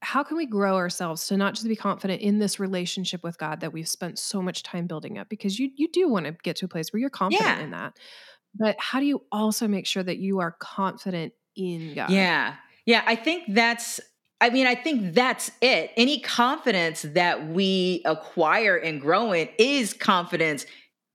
how 0.00 0.22
can 0.22 0.36
we 0.36 0.46
grow 0.46 0.76
ourselves 0.76 1.26
to 1.28 1.36
not 1.36 1.54
just 1.54 1.68
be 1.68 1.76
confident 1.76 2.22
in 2.22 2.38
this 2.38 2.58
relationship 2.58 3.22
with 3.22 3.38
God 3.38 3.60
that 3.60 3.72
we've 3.72 3.88
spent 3.88 4.18
so 4.18 4.40
much 4.42 4.62
time 4.62 4.86
building 4.86 5.18
up? 5.18 5.28
Because 5.28 5.58
you 5.58 5.70
you 5.76 5.88
do 5.92 6.08
want 6.08 6.26
to 6.26 6.32
get 6.42 6.56
to 6.56 6.64
a 6.64 6.68
place 6.68 6.92
where 6.92 7.00
you're 7.00 7.10
confident 7.10 7.58
yeah. 7.58 7.64
in 7.64 7.70
that. 7.70 7.96
But 8.54 8.76
how 8.78 9.00
do 9.00 9.06
you 9.06 9.22
also 9.30 9.68
make 9.68 9.86
sure 9.86 10.02
that 10.02 10.18
you 10.18 10.40
are 10.40 10.56
confident 10.58 11.32
in 11.56 11.94
God? 11.94 12.10
Yeah. 12.10 12.54
Yeah, 12.86 13.02
I 13.06 13.16
think 13.16 13.44
that's 13.48 14.00
I 14.40 14.50
mean, 14.50 14.66
I 14.66 14.74
think 14.74 15.14
that's 15.14 15.50
it. 15.62 15.90
Any 15.96 16.20
confidence 16.20 17.02
that 17.02 17.48
we 17.48 18.02
acquire 18.04 18.76
and 18.76 19.00
grow 19.00 19.32
in 19.32 19.48
is 19.58 19.94
confidence 19.94 20.66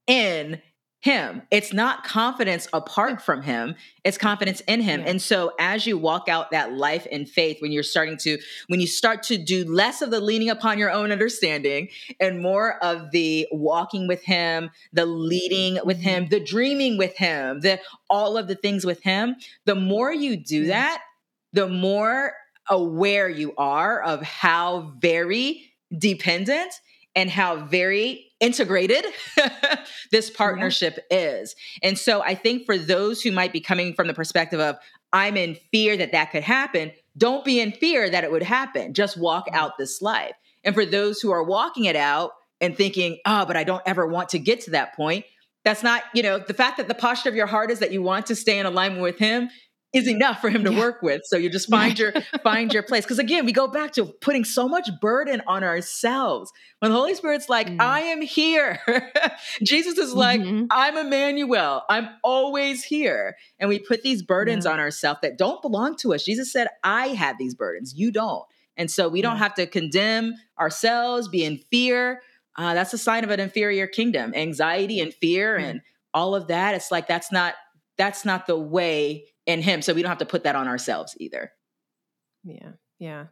in 0.06 0.60
him. 1.00 1.40
It's 1.50 1.72
not 1.72 2.04
confidence 2.04 2.68
apart 2.74 3.22
from 3.22 3.40
him, 3.42 3.74
it's 4.04 4.18
confidence 4.18 4.60
in 4.60 4.82
him. 4.82 5.00
Yeah. 5.00 5.06
And 5.08 5.22
so 5.22 5.52
as 5.58 5.86
you 5.86 5.96
walk 5.96 6.28
out 6.28 6.50
that 6.50 6.74
life 6.74 7.06
in 7.06 7.24
faith, 7.24 7.56
when 7.60 7.72
you're 7.72 7.82
starting 7.82 8.18
to, 8.18 8.38
when 8.68 8.80
you 8.80 8.86
start 8.86 9.22
to 9.24 9.38
do 9.38 9.64
less 9.64 10.02
of 10.02 10.10
the 10.10 10.20
leaning 10.20 10.50
upon 10.50 10.78
your 10.78 10.90
own 10.90 11.10
understanding 11.10 11.88
and 12.20 12.42
more 12.42 12.82
of 12.84 13.10
the 13.12 13.48
walking 13.50 14.08
with 14.08 14.22
him, 14.22 14.70
the 14.92 15.06
leading 15.06 15.78
with 15.84 15.98
mm-hmm. 15.98 16.08
him, 16.08 16.28
the 16.28 16.40
dreaming 16.40 16.98
with 16.98 17.16
him, 17.16 17.60
the 17.60 17.80
all 18.10 18.36
of 18.36 18.46
the 18.46 18.54
things 18.54 18.84
with 18.84 19.02
him, 19.02 19.36
the 19.64 19.74
more 19.74 20.12
you 20.12 20.36
do 20.36 20.66
that, 20.66 21.02
the 21.54 21.68
more 21.68 22.34
aware 22.68 23.28
you 23.28 23.54
are 23.56 24.02
of 24.02 24.22
how 24.22 24.92
very 24.98 25.72
dependent 25.96 26.72
and 27.14 27.30
how 27.30 27.56
very 27.56 28.32
integrated 28.40 29.04
this 30.10 30.30
partnership 30.30 30.98
is. 31.10 31.54
And 31.82 31.98
so 31.98 32.22
I 32.22 32.34
think 32.34 32.66
for 32.66 32.78
those 32.78 33.20
who 33.22 33.32
might 33.32 33.52
be 33.52 33.60
coming 33.60 33.94
from 33.94 34.06
the 34.06 34.14
perspective 34.14 34.60
of, 34.60 34.76
I'm 35.12 35.36
in 35.36 35.56
fear 35.72 35.96
that 35.96 36.12
that 36.12 36.30
could 36.30 36.44
happen, 36.44 36.92
don't 37.16 37.44
be 37.44 37.60
in 37.60 37.72
fear 37.72 38.08
that 38.08 38.24
it 38.24 38.30
would 38.30 38.42
happen. 38.42 38.94
Just 38.94 39.16
walk 39.16 39.46
mm-hmm. 39.46 39.56
out 39.56 39.78
this 39.78 40.00
life. 40.00 40.34
And 40.64 40.74
for 40.74 40.86
those 40.86 41.20
who 41.20 41.30
are 41.32 41.42
walking 41.42 41.84
it 41.84 41.96
out 41.96 42.32
and 42.60 42.76
thinking, 42.76 43.18
oh, 43.26 43.44
but 43.46 43.56
I 43.56 43.64
don't 43.64 43.82
ever 43.86 44.06
want 44.06 44.30
to 44.30 44.38
get 44.38 44.60
to 44.62 44.70
that 44.72 44.94
point, 44.94 45.24
that's 45.64 45.82
not, 45.82 46.02
you 46.14 46.22
know, 46.22 46.38
the 46.38 46.54
fact 46.54 46.78
that 46.78 46.88
the 46.88 46.94
posture 46.94 47.28
of 47.28 47.34
your 47.34 47.46
heart 47.46 47.70
is 47.70 47.80
that 47.80 47.92
you 47.92 48.02
want 48.02 48.26
to 48.26 48.36
stay 48.36 48.58
in 48.58 48.66
alignment 48.66 49.02
with 49.02 49.18
Him 49.18 49.50
is 49.92 50.06
enough 50.06 50.40
for 50.40 50.50
him 50.50 50.64
to 50.64 50.72
yeah. 50.72 50.78
work 50.78 51.02
with. 51.02 51.22
So 51.24 51.36
you 51.36 51.50
just 51.50 51.68
find 51.68 51.98
your 51.98 52.12
find 52.42 52.72
your 52.72 52.82
place. 52.82 53.04
Because 53.04 53.18
again, 53.18 53.44
we 53.44 53.52
go 53.52 53.66
back 53.66 53.92
to 53.92 54.04
putting 54.04 54.44
so 54.44 54.68
much 54.68 54.88
burden 55.00 55.42
on 55.46 55.64
ourselves. 55.64 56.52
When 56.78 56.92
the 56.92 56.96
Holy 56.96 57.14
Spirit's 57.14 57.48
like, 57.48 57.68
mm. 57.68 57.80
I 57.80 58.00
am 58.00 58.22
here. 58.22 58.80
Jesus 59.62 59.98
is 59.98 60.14
like, 60.14 60.40
mm-hmm. 60.40 60.66
I'm 60.70 60.96
Emmanuel. 60.96 61.82
I'm 61.88 62.08
always 62.22 62.84
here. 62.84 63.36
And 63.58 63.68
we 63.68 63.78
put 63.78 64.02
these 64.02 64.22
burdens 64.22 64.64
yeah. 64.64 64.72
on 64.72 64.80
ourselves 64.80 65.20
that 65.22 65.36
don't 65.36 65.60
belong 65.60 65.96
to 65.98 66.14
us. 66.14 66.24
Jesus 66.24 66.52
said, 66.52 66.68
I 66.84 67.08
have 67.08 67.36
these 67.38 67.54
burdens. 67.54 67.94
You 67.94 68.12
don't. 68.12 68.44
And 68.76 68.90
so 68.90 69.08
we 69.08 69.20
don't 69.20 69.36
have 69.36 69.54
to 69.54 69.66
condemn 69.66 70.34
ourselves, 70.58 71.28
be 71.28 71.44
in 71.44 71.58
fear. 71.70 72.22
Uh, 72.56 72.74
that's 72.74 72.94
a 72.94 72.98
sign 72.98 73.24
of 73.24 73.30
an 73.30 73.40
inferior 73.40 73.86
kingdom. 73.86 74.32
Anxiety 74.34 75.00
and 75.00 75.12
fear 75.12 75.56
and 75.56 75.82
all 76.14 76.34
of 76.34 76.46
that. 76.48 76.74
It's 76.74 76.90
like 76.90 77.06
that's 77.06 77.30
not 77.30 77.54
that's 77.98 78.24
not 78.24 78.46
the 78.46 78.58
way 78.58 79.26
in 79.50 79.62
him 79.62 79.82
so 79.82 79.92
we 79.92 80.02
don't 80.02 80.08
have 80.08 80.18
to 80.18 80.26
put 80.26 80.44
that 80.44 80.56
on 80.56 80.68
ourselves 80.68 81.16
either 81.18 81.52
yeah 82.44 82.70
yeah 82.98 83.26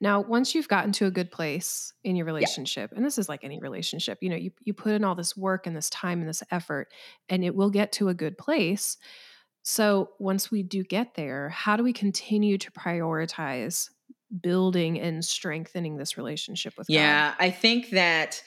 now 0.00 0.20
once 0.20 0.54
you've 0.54 0.68
gotten 0.68 0.92
to 0.92 1.06
a 1.06 1.10
good 1.10 1.30
place 1.30 1.92
in 2.04 2.16
your 2.16 2.26
relationship 2.26 2.90
yeah. 2.90 2.96
and 2.96 3.04
this 3.04 3.18
is 3.18 3.28
like 3.28 3.42
any 3.42 3.58
relationship 3.58 4.18
you 4.20 4.28
know 4.28 4.36
you, 4.36 4.50
you 4.62 4.74
put 4.74 4.92
in 4.92 5.04
all 5.04 5.14
this 5.14 5.36
work 5.36 5.66
and 5.66 5.76
this 5.76 5.90
time 5.90 6.20
and 6.20 6.28
this 6.28 6.42
effort 6.50 6.92
and 7.28 7.44
it 7.44 7.54
will 7.54 7.70
get 7.70 7.92
to 7.92 8.08
a 8.08 8.14
good 8.14 8.36
place 8.36 8.96
so 9.62 10.10
once 10.18 10.50
we 10.50 10.62
do 10.62 10.82
get 10.84 11.14
there 11.14 11.48
how 11.48 11.76
do 11.76 11.82
we 11.82 11.92
continue 11.92 12.58
to 12.58 12.70
prioritize 12.72 13.90
building 14.42 15.00
and 15.00 15.24
strengthening 15.24 15.96
this 15.96 16.16
relationship 16.16 16.74
with 16.76 16.86
God? 16.88 16.94
yeah 16.94 17.30
God? 17.30 17.36
i 17.40 17.50
think 17.50 17.90
that 17.90 18.42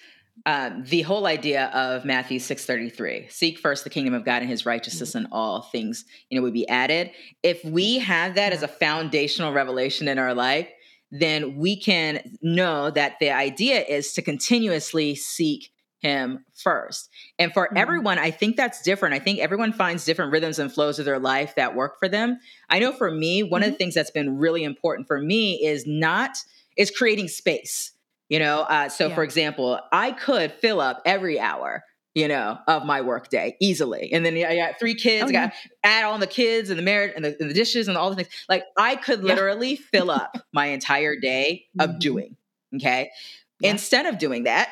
um, 0.45 0.83
the 0.85 1.01
whole 1.01 1.27
idea 1.27 1.65
of 1.67 2.05
Matthew 2.05 2.39
6:33, 2.39 3.31
seek 3.31 3.59
first 3.59 3.83
the 3.83 3.89
kingdom 3.89 4.13
of 4.13 4.23
God 4.23 4.41
and 4.41 4.49
his 4.49 4.65
righteousness 4.65 5.09
mm-hmm. 5.09 5.25
and 5.25 5.27
all 5.31 5.63
things, 5.63 6.05
you 6.29 6.37
know, 6.37 6.43
would 6.43 6.53
be 6.53 6.67
added. 6.69 7.11
If 7.43 7.63
we 7.65 7.99
have 7.99 8.35
that 8.35 8.53
as 8.53 8.63
a 8.63 8.67
foundational 8.67 9.53
revelation 9.53 10.07
in 10.07 10.19
our 10.19 10.33
life, 10.33 10.69
then 11.11 11.57
we 11.57 11.79
can 11.79 12.21
know 12.41 12.89
that 12.91 13.15
the 13.19 13.31
idea 13.31 13.81
is 13.81 14.13
to 14.13 14.21
continuously 14.21 15.15
seek 15.15 15.71
him 15.99 16.45
first. 16.53 17.09
And 17.39 17.51
for 17.53 17.67
mm-hmm. 17.67 17.77
everyone, 17.77 18.19
I 18.19 18.31
think 18.31 18.55
that's 18.55 18.81
different. 18.81 19.15
I 19.15 19.19
think 19.19 19.39
everyone 19.39 19.73
finds 19.73 20.05
different 20.05 20.31
rhythms 20.31 20.59
and 20.59 20.71
flows 20.71 20.99
of 20.99 21.05
their 21.05 21.19
life 21.19 21.55
that 21.55 21.75
work 21.75 21.97
for 21.99 22.07
them. 22.07 22.39
I 22.69 22.79
know 22.79 22.91
for 22.91 23.09
me, 23.09 23.43
one 23.43 23.61
mm-hmm. 23.61 23.69
of 23.69 23.73
the 23.73 23.77
things 23.77 23.95
that's 23.95 24.11
been 24.11 24.37
really 24.37 24.63
important 24.63 25.07
for 25.07 25.19
me 25.19 25.65
is 25.65 25.85
not 25.87 26.37
is 26.77 26.91
creating 26.91 27.27
space 27.27 27.93
you 28.29 28.39
know, 28.39 28.61
uh, 28.61 28.89
so 28.89 29.07
yeah. 29.07 29.15
for 29.15 29.23
example, 29.23 29.79
I 29.91 30.11
could 30.11 30.51
fill 30.51 30.81
up 30.81 31.01
every 31.05 31.39
hour, 31.39 31.83
you 32.13 32.27
know, 32.27 32.57
of 32.67 32.85
my 32.85 33.01
workday 33.01 33.55
easily. 33.61 34.11
And 34.11 34.25
then 34.25 34.35
I 34.37 34.55
got 34.55 34.79
three 34.79 34.95
kids, 34.95 35.25
oh, 35.25 35.27
I 35.29 35.31
got 35.31 35.53
yeah. 35.53 35.71
add 35.83 36.05
on 36.05 36.19
the 36.19 36.27
kids 36.27 36.69
and 36.69 36.77
the 36.77 36.83
marriage 36.83 37.13
and 37.15 37.23
the, 37.23 37.37
and 37.39 37.49
the, 37.49 37.53
dishes 37.53 37.87
and 37.87 37.97
all 37.97 38.09
the 38.09 38.17
things. 38.17 38.29
Like 38.49 38.63
I 38.77 38.95
could 38.95 39.23
literally 39.23 39.71
yeah. 39.71 39.81
fill 39.91 40.11
up 40.11 40.37
my 40.53 40.67
entire 40.67 41.15
day 41.17 41.65
of 41.79 41.91
mm-hmm. 41.91 41.99
doing. 41.99 42.35
Okay. 42.75 43.11
Yeah. 43.59 43.71
Instead 43.71 44.05
of 44.05 44.19
doing 44.19 44.43
that, 44.43 44.71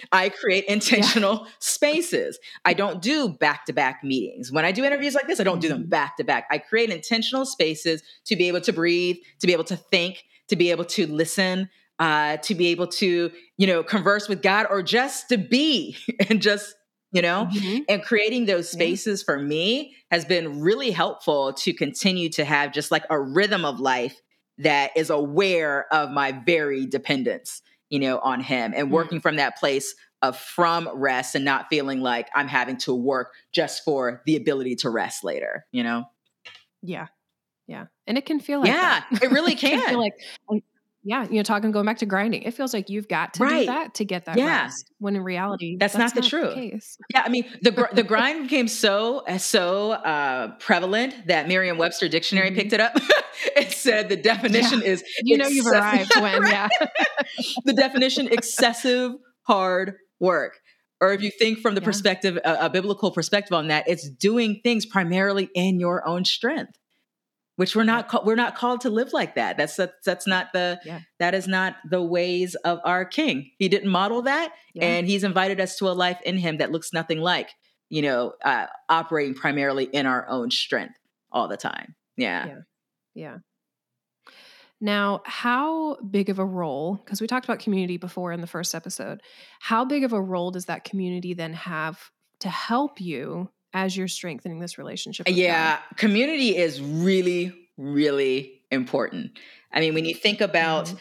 I 0.12 0.30
create 0.30 0.64
intentional 0.64 1.46
spaces. 1.58 2.38
I 2.64 2.72
don't 2.72 3.02
do 3.02 3.28
back 3.28 3.66
to 3.66 3.74
back 3.74 4.02
meetings. 4.02 4.50
When 4.50 4.64
I 4.64 4.72
do 4.72 4.84
interviews 4.84 5.14
like 5.14 5.26
this, 5.26 5.38
I 5.38 5.44
don't 5.44 5.60
do 5.60 5.68
them 5.68 5.86
back 5.86 6.16
to 6.16 6.24
back. 6.24 6.46
I 6.50 6.56
create 6.56 6.88
intentional 6.88 7.44
spaces 7.44 8.02
to 8.26 8.36
be 8.36 8.48
able 8.48 8.62
to 8.62 8.72
breathe, 8.72 9.16
to 9.40 9.46
be 9.46 9.52
able 9.52 9.64
to 9.64 9.76
think, 9.76 10.24
to 10.48 10.56
be 10.56 10.70
able 10.70 10.86
to 10.86 11.06
listen, 11.06 11.68
uh, 12.02 12.36
to 12.38 12.56
be 12.56 12.66
able 12.66 12.88
to, 12.88 13.30
you 13.56 13.66
know, 13.68 13.84
converse 13.84 14.28
with 14.28 14.42
God 14.42 14.66
or 14.68 14.82
just 14.82 15.28
to 15.28 15.38
be 15.38 15.96
and 16.28 16.42
just, 16.42 16.74
you 17.12 17.22
know, 17.22 17.46
mm-hmm. 17.48 17.84
and 17.88 18.02
creating 18.02 18.46
those 18.46 18.68
spaces 18.68 19.20
yeah. 19.20 19.24
for 19.24 19.38
me 19.38 19.94
has 20.10 20.24
been 20.24 20.60
really 20.60 20.90
helpful 20.90 21.52
to 21.52 21.72
continue 21.72 22.28
to 22.30 22.44
have 22.44 22.72
just 22.72 22.90
like 22.90 23.04
a 23.08 23.20
rhythm 23.20 23.64
of 23.64 23.78
life 23.78 24.20
that 24.58 24.90
is 24.96 25.10
aware 25.10 25.86
of 25.92 26.10
my 26.10 26.32
very 26.32 26.86
dependence, 26.86 27.62
you 27.88 28.00
know, 28.00 28.18
on 28.18 28.40
Him 28.40 28.72
and 28.74 28.86
mm-hmm. 28.86 28.94
working 28.94 29.20
from 29.20 29.36
that 29.36 29.56
place 29.56 29.94
of 30.22 30.36
from 30.36 30.90
rest 30.92 31.36
and 31.36 31.44
not 31.44 31.66
feeling 31.70 32.00
like 32.00 32.28
I'm 32.34 32.48
having 32.48 32.78
to 32.78 32.92
work 32.92 33.28
just 33.52 33.84
for 33.84 34.22
the 34.26 34.34
ability 34.34 34.74
to 34.76 34.90
rest 34.90 35.22
later, 35.22 35.66
you 35.70 35.84
know? 35.84 36.06
Yeah. 36.82 37.06
Yeah. 37.68 37.86
And 38.08 38.18
it 38.18 38.26
can 38.26 38.40
feel 38.40 38.58
like 38.58 38.70
Yeah, 38.70 39.04
that. 39.08 39.22
it 39.22 39.30
really 39.30 39.54
can. 39.54 39.74
it 39.78 39.82
can 39.82 39.88
feel 39.90 40.00
like 40.00 40.14
yeah, 41.04 41.26
you 41.28 41.36
know, 41.36 41.42
talking 41.42 41.72
going 41.72 41.84
back 41.84 41.98
to 41.98 42.06
grinding, 42.06 42.42
it 42.42 42.54
feels 42.54 42.72
like 42.72 42.88
you've 42.88 43.08
got 43.08 43.34
to 43.34 43.42
right. 43.42 43.60
do 43.60 43.66
that 43.66 43.94
to 43.94 44.04
get 44.04 44.26
that 44.26 44.38
yeah. 44.38 44.62
rest. 44.62 44.90
When 44.98 45.16
in 45.16 45.22
reality, 45.22 45.76
that's, 45.78 45.94
that's 45.94 46.14
not, 46.14 46.22
not, 46.22 46.24
the 46.24 46.30
truth. 46.30 46.54
case. 46.54 46.96
Yeah, 47.12 47.22
I 47.24 47.28
mean, 47.28 47.44
the 47.60 47.88
the 47.92 48.04
grind 48.04 48.44
became 48.44 48.68
so 48.68 49.18
uh, 49.26 49.38
so 49.38 49.92
uh, 49.92 50.54
prevalent 50.58 51.26
that 51.26 51.48
Merriam-Webster 51.48 52.08
dictionary 52.08 52.48
mm-hmm. 52.48 52.56
picked 52.56 52.72
it 52.72 52.80
up. 52.80 52.92
it 53.56 53.72
said 53.72 54.08
the 54.08 54.16
definition 54.16 54.80
yeah. 54.80 54.90
is 54.90 55.04
you 55.24 55.36
know 55.36 55.48
you've 55.48 55.66
arrived 55.66 56.12
when 56.20 56.46
yeah. 56.46 56.68
the 57.64 57.72
definition 57.72 58.28
excessive 58.28 59.12
hard 59.42 59.94
work. 60.20 60.60
Or 61.00 61.12
if 61.12 61.20
you 61.20 61.32
think 61.36 61.58
from 61.58 61.74
the 61.74 61.80
yeah. 61.80 61.86
perspective, 61.86 62.38
a, 62.44 62.66
a 62.66 62.70
biblical 62.70 63.10
perspective 63.10 63.54
on 63.54 63.66
that, 63.68 63.88
it's 63.88 64.08
doing 64.08 64.60
things 64.62 64.86
primarily 64.86 65.50
in 65.52 65.80
your 65.80 66.06
own 66.06 66.24
strength 66.24 66.78
which 67.56 67.76
we're 67.76 67.84
not 67.84 68.24
we're 68.24 68.34
not 68.34 68.56
called 68.56 68.80
to 68.80 68.90
live 68.90 69.12
like 69.12 69.34
that 69.34 69.56
that's 69.56 69.76
that's, 69.76 69.92
that's 70.04 70.26
not 70.26 70.52
the 70.52 70.80
yeah. 70.84 71.00
that 71.18 71.34
is 71.34 71.46
not 71.46 71.76
the 71.88 72.02
ways 72.02 72.54
of 72.64 72.78
our 72.84 73.04
king 73.04 73.50
he 73.58 73.68
didn't 73.68 73.90
model 73.90 74.22
that 74.22 74.52
yeah. 74.74 74.84
and 74.84 75.06
he's 75.06 75.24
invited 75.24 75.60
us 75.60 75.76
to 75.76 75.88
a 75.88 75.92
life 75.92 76.18
in 76.24 76.38
him 76.38 76.58
that 76.58 76.72
looks 76.72 76.92
nothing 76.92 77.18
like 77.18 77.50
you 77.88 78.02
know 78.02 78.32
uh, 78.44 78.66
operating 78.88 79.34
primarily 79.34 79.84
in 79.84 80.06
our 80.06 80.28
own 80.28 80.50
strength 80.50 80.94
all 81.30 81.48
the 81.48 81.56
time 81.56 81.94
yeah 82.16 82.46
yeah, 82.46 82.58
yeah. 83.14 83.36
Now, 84.84 85.22
how 85.24 85.94
big 85.98 86.28
of 86.28 86.40
a 86.40 86.44
role, 86.44 86.96
because 86.96 87.20
we 87.20 87.28
talked 87.28 87.44
about 87.44 87.60
community 87.60 87.98
before 87.98 88.32
in 88.32 88.40
the 88.40 88.48
first 88.48 88.74
episode, 88.74 89.22
how 89.60 89.84
big 89.84 90.02
of 90.02 90.12
a 90.12 90.20
role 90.20 90.50
does 90.50 90.64
that 90.64 90.82
community 90.82 91.34
then 91.34 91.52
have 91.52 92.10
to 92.40 92.48
help 92.48 93.00
you 93.00 93.48
as 93.74 93.96
you're 93.96 94.08
strengthening 94.08 94.60
this 94.60 94.78
relationship? 94.78 95.26
yeah, 95.28 95.76
God? 95.76 95.96
community 95.96 96.56
is 96.56 96.80
really, 96.80 97.52
really 97.76 98.60
important. 98.70 99.38
I 99.72 99.80
mean, 99.80 99.94
when 99.94 100.04
you 100.04 100.14
think 100.14 100.40
about 100.40 100.86
mm-hmm. 100.86 100.96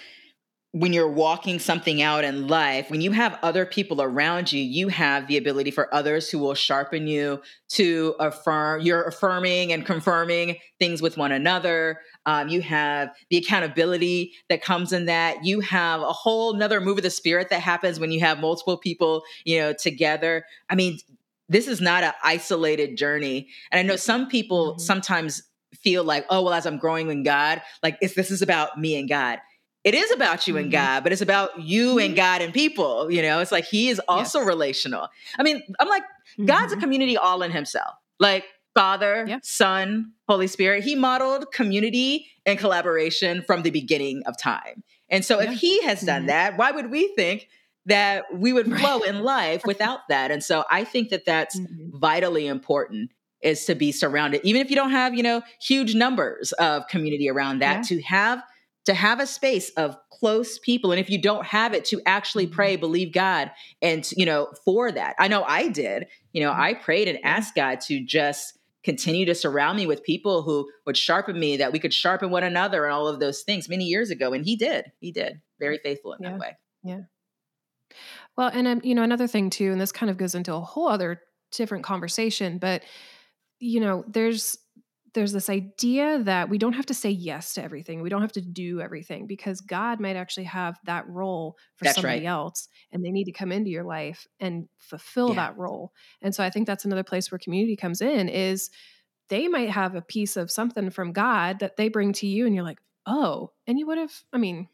when 0.80 0.94
you're 0.94 1.12
walking 1.12 1.60
something 1.60 2.02
out 2.02 2.24
in 2.24 2.48
life, 2.48 2.90
when 2.90 3.02
you 3.02 3.12
have 3.12 3.38
other 3.44 3.66
people 3.66 4.02
around 4.02 4.52
you, 4.52 4.64
you 4.64 4.88
have 4.88 5.28
the 5.28 5.38
ability 5.38 5.72
for 5.72 5.94
others 5.94 6.30
who 6.30 6.40
will 6.40 6.54
sharpen 6.54 7.08
you 7.08 7.42
to 7.70 8.16
affirm, 8.20 8.82
you're 8.82 9.04
affirming 9.04 9.74
and 9.74 9.86
confirming 9.86 10.58
things 10.80 11.02
with 11.02 11.18
one 11.18 11.32
another. 11.32 12.00
Um, 12.26 12.50
you 12.50 12.62
have 12.62 13.10
the 13.30 13.38
accountability 13.38 14.34
that 14.50 14.62
comes 14.62 14.94
in 14.94 15.06
that. 15.06 15.44
You 15.44 15.60
have 15.62 16.02
a 16.02 16.14
whole 16.14 16.54
nother 16.54 16.80
move 16.80 16.98
of 16.98 17.04
the 17.04 17.10
spirit 17.10 17.50
that 17.50 17.62
happens 17.62 18.00
when 18.00 18.12
you 18.12 18.20
have 18.20 18.40
multiple 18.40 18.78
people, 18.78 19.24
you 19.44 19.60
know, 19.60 19.74
together. 19.74 20.46
I 20.70 20.76
mean, 20.76 21.00
this 21.52 21.68
is 21.68 21.82
not 21.82 22.04
an 22.04 22.14
isolated 22.24 22.98
journey. 22.98 23.50
And 23.72 23.80
I 23.80 23.84
know 23.84 23.98
some 23.98 24.28
people 24.28 24.72
mm-hmm. 24.72 24.80
sometimes 24.80 25.44
feel 25.76 26.04
like, 26.04 26.26
oh, 26.30 26.44
well, 26.44 26.54
as 26.54 26.66
I'm 26.66 26.78
growing 26.78 27.10
in 27.12 27.24
God, 27.24 27.62
like 27.84 27.98
if 28.02 28.16
this 28.16 28.32
is 28.32 28.42
about 28.42 28.80
me 28.80 28.98
and 28.98 29.08
God. 29.08 29.40
It 29.84 29.96
is 29.96 30.12
about 30.12 30.48
you 30.48 30.54
mm-hmm. 30.54 30.64
and 30.66 30.72
God, 30.72 31.04
but 31.04 31.12
it's 31.12 31.24
about 31.24 31.60
you 31.60 31.96
mm-hmm. 31.96 32.06
and 32.06 32.16
God 32.16 32.44
and 32.44 32.54
people. 32.54 33.12
You 33.12 33.24
know, 33.24 33.40
it's 33.40 33.52
like 33.52 33.66
He 33.66 33.90
is 33.90 34.00
also 34.08 34.40
yes. 34.40 34.48
relational. 34.48 35.08
I 35.40 35.44
mean, 35.44 35.64
I'm 35.80 35.90
like, 35.90 36.04
God's 36.46 36.72
a 36.72 36.76
mm-hmm. 36.76 36.84
community 36.84 37.18
all 37.18 37.42
in 37.42 37.50
Himself. 37.50 37.96
Like 38.20 38.46
Father, 38.76 39.26
yeah. 39.28 39.40
Son, 39.42 40.14
Holy 40.30 40.46
Spirit. 40.46 40.84
He 40.84 40.94
modeled 40.94 41.52
community 41.52 42.28
and 42.46 42.60
collaboration 42.60 43.42
from 43.42 43.64
the 43.64 43.72
beginning 43.72 44.22
of 44.28 44.38
time. 44.38 44.84
And 45.10 45.26
so, 45.26 45.42
yeah. 45.42 45.52
if 45.52 45.60
He 45.60 45.82
has 45.82 46.02
done 46.02 46.22
mm-hmm. 46.22 46.28
that, 46.28 46.58
why 46.58 46.70
would 46.70 46.92
we 46.92 47.12
think 47.16 47.48
that 47.86 48.26
we 48.34 48.54
would 48.54 48.72
flow 48.78 49.00
in 49.00 49.22
life 49.22 49.64
without 49.66 50.00
that. 50.10 50.32
And 50.32 50.44
so 50.44 50.64
I 50.70 50.84
think 50.84 51.10
that 51.10 51.26
that's 51.26 51.60
mm-hmm. 51.60 51.98
vitally 51.98 52.48
important 52.48 53.12
is 53.42 53.66
to 53.66 53.74
be 53.74 53.92
surrounded 53.92 54.40
even 54.44 54.62
if 54.62 54.70
you 54.70 54.76
don't 54.76 54.92
have, 54.92 55.16
you 55.16 55.24
know, 55.24 55.42
huge 55.60 55.96
numbers 55.96 56.52
of 56.54 56.88
community 56.88 57.28
around 57.30 57.60
that 57.60 57.78
yeah. 57.78 57.82
to 57.82 58.02
have 58.04 58.44
to 58.86 58.94
have 58.94 59.20
a 59.20 59.28
space 59.28 59.70
of 59.72 59.98
close 60.12 60.60
people 60.60 60.92
and 60.92 61.00
if 61.00 61.10
you 61.10 61.22
don't 61.22 61.46
have 61.46 61.74
it 61.74 61.86
to 61.86 62.02
actually 62.06 62.46
mm-hmm. 62.46 62.56
pray 62.56 62.76
believe 62.76 63.12
god 63.12 63.52
and 63.82 64.12
you 64.16 64.26
know 64.26 64.48
for 64.64 64.92
that 64.92 65.16
i 65.20 65.28
know 65.28 65.44
i 65.44 65.68
did 65.68 66.08
you 66.32 66.42
know 66.42 66.52
mm-hmm. 66.52 66.62
i 66.62 66.74
prayed 66.74 67.08
and 67.08 67.20
asked 67.24 67.56
god 67.56 67.80
to 67.82 68.04
just 68.04 68.58
continue 68.84 69.26
to 69.26 69.36
surround 69.36 69.78
me 69.78 69.86
with 69.86 70.04
people 70.04 70.42
who 70.42 70.70
would 70.86 70.98
sharpen 70.98 71.40
me 71.40 71.58
that 71.58 71.72
we 71.72 71.80
could 71.80 71.94
sharpen 71.94 72.32
one 72.32 72.44
another 72.44 72.86
and 72.86 72.94
all 72.94 73.08
of 73.08 73.20
those 73.20 73.42
things 73.42 73.70
many 73.70 73.86
years 73.86 74.10
ago 74.10 74.34
and 74.34 74.46
he 74.46 74.56
did 74.56 74.92
he 75.00 75.12
did 75.12 75.42
very 75.60 75.78
faithful 75.80 76.14
in 76.14 76.24
yeah. 76.24 76.30
that 76.32 76.40
way 76.40 76.58
yeah 76.84 77.02
well, 78.38 78.50
and 78.54 78.68
um, 78.68 78.82
you 78.84 78.96
know, 78.96 79.04
another 79.04 79.28
thing 79.28 79.50
too, 79.50 79.72
and 79.72 79.80
this 79.80 79.92
kind 79.92 80.10
of 80.10 80.18
goes 80.18 80.36
into 80.36 80.54
a 80.54 80.60
whole 80.60 80.88
other 80.88 81.22
different 81.52 81.84
conversation, 81.84 82.58
but 82.58 82.84
you 83.60 83.80
know, 83.80 84.04
there's 84.08 84.58
there's 85.14 85.34
this 85.34 85.50
idea 85.50 86.20
that 86.24 86.50
we 86.50 86.58
don't 86.58 86.74
have 86.74 86.86
to 86.86 86.94
say 86.94 87.10
yes 87.10 87.54
to 87.54 87.64
everything. 87.64 88.02
We 88.02 88.10
don't 88.10 88.22
have 88.22 88.32
to 88.34 88.42
do 88.42 88.80
everything 88.80 89.28
because 89.28 89.60
God 89.60 90.00
might 90.00 90.16
actually 90.16 90.46
have 90.46 90.80
that 90.86 91.08
role 91.10 91.58
for 91.76 91.86
that's 91.86 91.96
somebody 91.96 92.20
right. 92.20 92.28
else 92.28 92.70
and 92.92 93.04
they 93.04 93.12
need 93.12 93.26
to 93.26 93.32
come 93.34 93.52
into 93.52 93.70
your 93.70 93.84
life 93.84 94.26
and 94.40 94.70
fulfill 94.78 95.30
yeah. 95.30 95.36
that 95.36 95.58
role. 95.58 95.92
And 96.22 96.34
so 96.34 96.44
I 96.44 96.50
think 96.50 96.66
that's 96.66 96.86
another 96.86 97.04
place 97.04 97.30
where 97.30 97.40
community 97.40 97.76
comes 97.76 98.02
in 98.02 98.30
is 98.30 98.70
they 99.28 99.48
might 99.48 99.70
have 99.70 99.96
a 99.96 100.02
piece 100.02 100.38
of 100.38 100.52
something 100.52 100.90
from 100.90 101.12
God 101.12 101.60
that 101.60 101.78
they 101.78 101.90
bring 101.90 102.14
to 102.14 102.28
you 102.28 102.46
and 102.46 102.56
you're 102.56 102.64
like, 102.64 102.80
"Oh." 103.06 103.52
And 103.68 103.80
you 103.80 103.88
would 103.88 103.98
have 103.98 104.14
I 104.32 104.38
mean, 104.38 104.68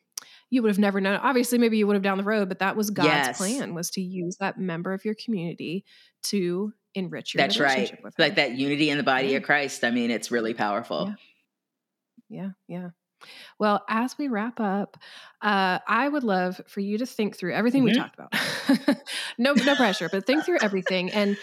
you 0.50 0.62
would 0.62 0.70
have 0.70 0.80
never 0.80 1.02
known. 1.02 1.18
Obviously, 1.18 1.58
maybe 1.58 1.78
you 1.78 1.88
would 1.88 1.96
have 1.96 2.04
down 2.04 2.18
the 2.18 2.24
road, 2.24 2.48
but 2.50 2.60
that 2.60 2.76
was 2.76 2.90
God's 2.90 3.08
yes. 3.08 3.38
plan 3.38 3.74
was 3.74 3.90
to 3.92 4.02
use 4.02 4.38
that 4.38 4.58
member 4.60 4.94
of 4.94 5.04
your 5.04 5.16
community 5.16 5.84
to 6.24 6.74
enrich 6.96 7.34
your 7.34 7.44
That's 7.44 7.60
right. 7.60 7.98
Like 8.18 8.36
that 8.36 8.54
unity 8.54 8.90
in 8.90 8.98
the 8.98 9.04
body 9.04 9.30
yeah. 9.30 9.38
of 9.38 9.44
Christ. 9.44 9.84
I 9.84 9.92
mean, 9.92 10.12
it's 10.12 10.32
really 10.32 10.54
powerful. 10.54 11.14
Yeah. 12.30 12.50
yeah, 12.68 12.80
yeah. 12.80 12.90
Well, 13.60 13.84
as 13.90 14.18
we 14.18 14.28
wrap 14.28 14.60
up, 14.60 14.98
uh, 15.42 15.80
I 15.88 16.08
would 16.08 16.24
love 16.24 16.62
for 16.68 16.80
you 16.80 17.00
to 17.00 17.06
think 17.06 17.36
through 17.36 17.54
everything 17.54 17.84
mm-hmm. 17.84 17.94
we 17.94 18.00
talked 18.00 18.16
about. 18.16 18.98
no, 19.38 19.54
no 19.54 19.76
pressure, 19.76 20.10
but 20.10 20.26
think 20.26 20.46
through 20.46 20.60
everything 20.62 21.12
and 21.12 21.38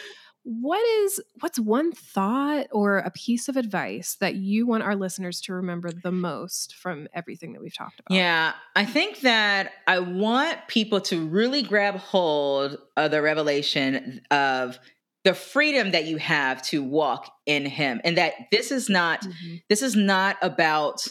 what 0.44 0.82
is 1.02 1.20
what's 1.40 1.58
one 1.58 1.90
thought 1.90 2.66
or 2.70 2.98
a 2.98 3.10
piece 3.10 3.48
of 3.48 3.56
advice 3.56 4.16
that 4.20 4.34
you 4.34 4.66
want 4.66 4.82
our 4.82 4.94
listeners 4.94 5.40
to 5.40 5.54
remember 5.54 5.90
the 5.90 6.12
most 6.12 6.74
from 6.74 7.08
everything 7.14 7.54
that 7.54 7.62
we've 7.62 7.76
talked 7.76 7.98
about 8.00 8.14
yeah 8.14 8.52
i 8.76 8.84
think 8.84 9.20
that 9.20 9.72
i 9.86 9.98
want 9.98 10.58
people 10.68 11.00
to 11.00 11.26
really 11.26 11.62
grab 11.62 11.96
hold 11.96 12.76
of 12.96 13.10
the 13.10 13.22
revelation 13.22 14.20
of 14.30 14.78
the 15.24 15.34
freedom 15.34 15.92
that 15.92 16.04
you 16.04 16.18
have 16.18 16.60
to 16.60 16.82
walk 16.82 17.32
in 17.46 17.64
him 17.64 18.00
and 18.04 18.18
that 18.18 18.34
this 18.52 18.70
is 18.70 18.90
not 18.90 19.22
mm-hmm. 19.22 19.56
this 19.70 19.80
is 19.80 19.96
not 19.96 20.36
about 20.42 21.06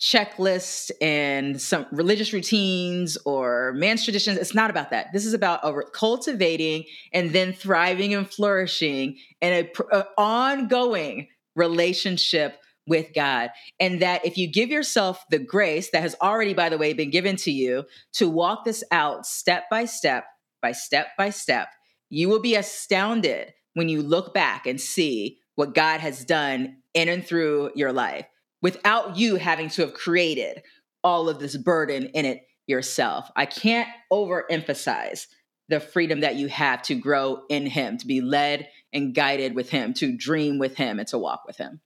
checklists 0.00 0.90
and 1.00 1.60
some 1.60 1.86
religious 1.90 2.32
routines 2.32 3.16
or 3.24 3.72
man's 3.74 4.04
traditions. 4.04 4.38
It's 4.38 4.54
not 4.54 4.70
about 4.70 4.90
that. 4.90 5.12
This 5.12 5.24
is 5.24 5.32
about 5.32 5.62
cultivating 5.92 6.84
and 7.12 7.30
then 7.30 7.52
thriving 7.52 8.14
and 8.14 8.30
flourishing 8.30 9.16
in 9.40 9.52
an 9.52 9.68
uh, 9.90 10.02
ongoing 10.18 11.28
relationship 11.54 12.58
with 12.86 13.14
God. 13.14 13.50
And 13.80 14.00
that 14.02 14.24
if 14.24 14.36
you 14.36 14.46
give 14.46 14.68
yourself 14.68 15.24
the 15.30 15.38
grace 15.38 15.90
that 15.90 16.02
has 16.02 16.14
already, 16.20 16.54
by 16.54 16.68
the 16.68 16.78
way, 16.78 16.92
been 16.92 17.10
given 17.10 17.36
to 17.36 17.50
you 17.50 17.84
to 18.14 18.28
walk 18.28 18.64
this 18.64 18.84
out 18.92 19.26
step 19.26 19.64
by 19.70 19.86
step, 19.86 20.24
by 20.60 20.72
step 20.72 21.08
by 21.16 21.30
step, 21.30 21.68
you 22.10 22.28
will 22.28 22.40
be 22.40 22.54
astounded 22.54 23.52
when 23.74 23.88
you 23.88 24.02
look 24.02 24.32
back 24.32 24.66
and 24.66 24.80
see 24.80 25.38
what 25.54 25.74
God 25.74 26.00
has 26.00 26.24
done 26.24 26.76
in 26.94 27.08
and 27.08 27.26
through 27.26 27.70
your 27.74 27.92
life 27.92 28.26
without 28.62 29.16
you 29.16 29.36
having 29.36 29.68
to 29.70 29.82
have 29.82 29.94
created 29.94 30.62
all 31.04 31.28
of 31.28 31.38
this 31.38 31.56
burden 31.56 32.06
in 32.06 32.24
it 32.24 32.46
yourself. 32.66 33.30
I 33.36 33.46
can't 33.46 33.88
overemphasize 34.12 35.26
the 35.68 35.80
freedom 35.80 36.20
that 36.20 36.36
you 36.36 36.48
have 36.48 36.82
to 36.82 36.94
grow 36.94 37.42
in 37.48 37.66
Him, 37.66 37.98
to 37.98 38.06
be 38.06 38.20
led 38.20 38.68
and 38.92 39.14
guided 39.14 39.54
with 39.54 39.70
Him, 39.70 39.94
to 39.94 40.16
dream 40.16 40.58
with 40.58 40.76
Him, 40.76 40.98
and 40.98 41.08
to 41.08 41.18
walk 41.18 41.42
with 41.46 41.56
Him. 41.56 41.80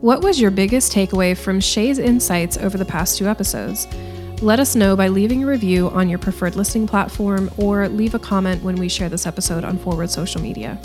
What 0.00 0.22
was 0.22 0.40
your 0.40 0.50
biggest 0.50 0.92
takeaway 0.92 1.36
from 1.36 1.58
Shae's 1.58 1.98
insights 1.98 2.58
over 2.58 2.76
the 2.76 2.84
past 2.84 3.16
two 3.16 3.26
episodes? 3.26 3.86
Let 4.42 4.60
us 4.60 4.76
know 4.76 4.94
by 4.94 5.08
leaving 5.08 5.42
a 5.42 5.46
review 5.46 5.88
on 5.88 6.10
your 6.10 6.18
preferred 6.18 6.54
listening 6.54 6.86
platform 6.86 7.50
or 7.56 7.88
leave 7.88 8.14
a 8.14 8.18
comment 8.18 8.62
when 8.62 8.76
we 8.76 8.88
share 8.88 9.08
this 9.08 9.26
episode 9.26 9.64
on 9.64 9.78
Forward 9.78 10.10
social 10.10 10.42
media. 10.42 10.78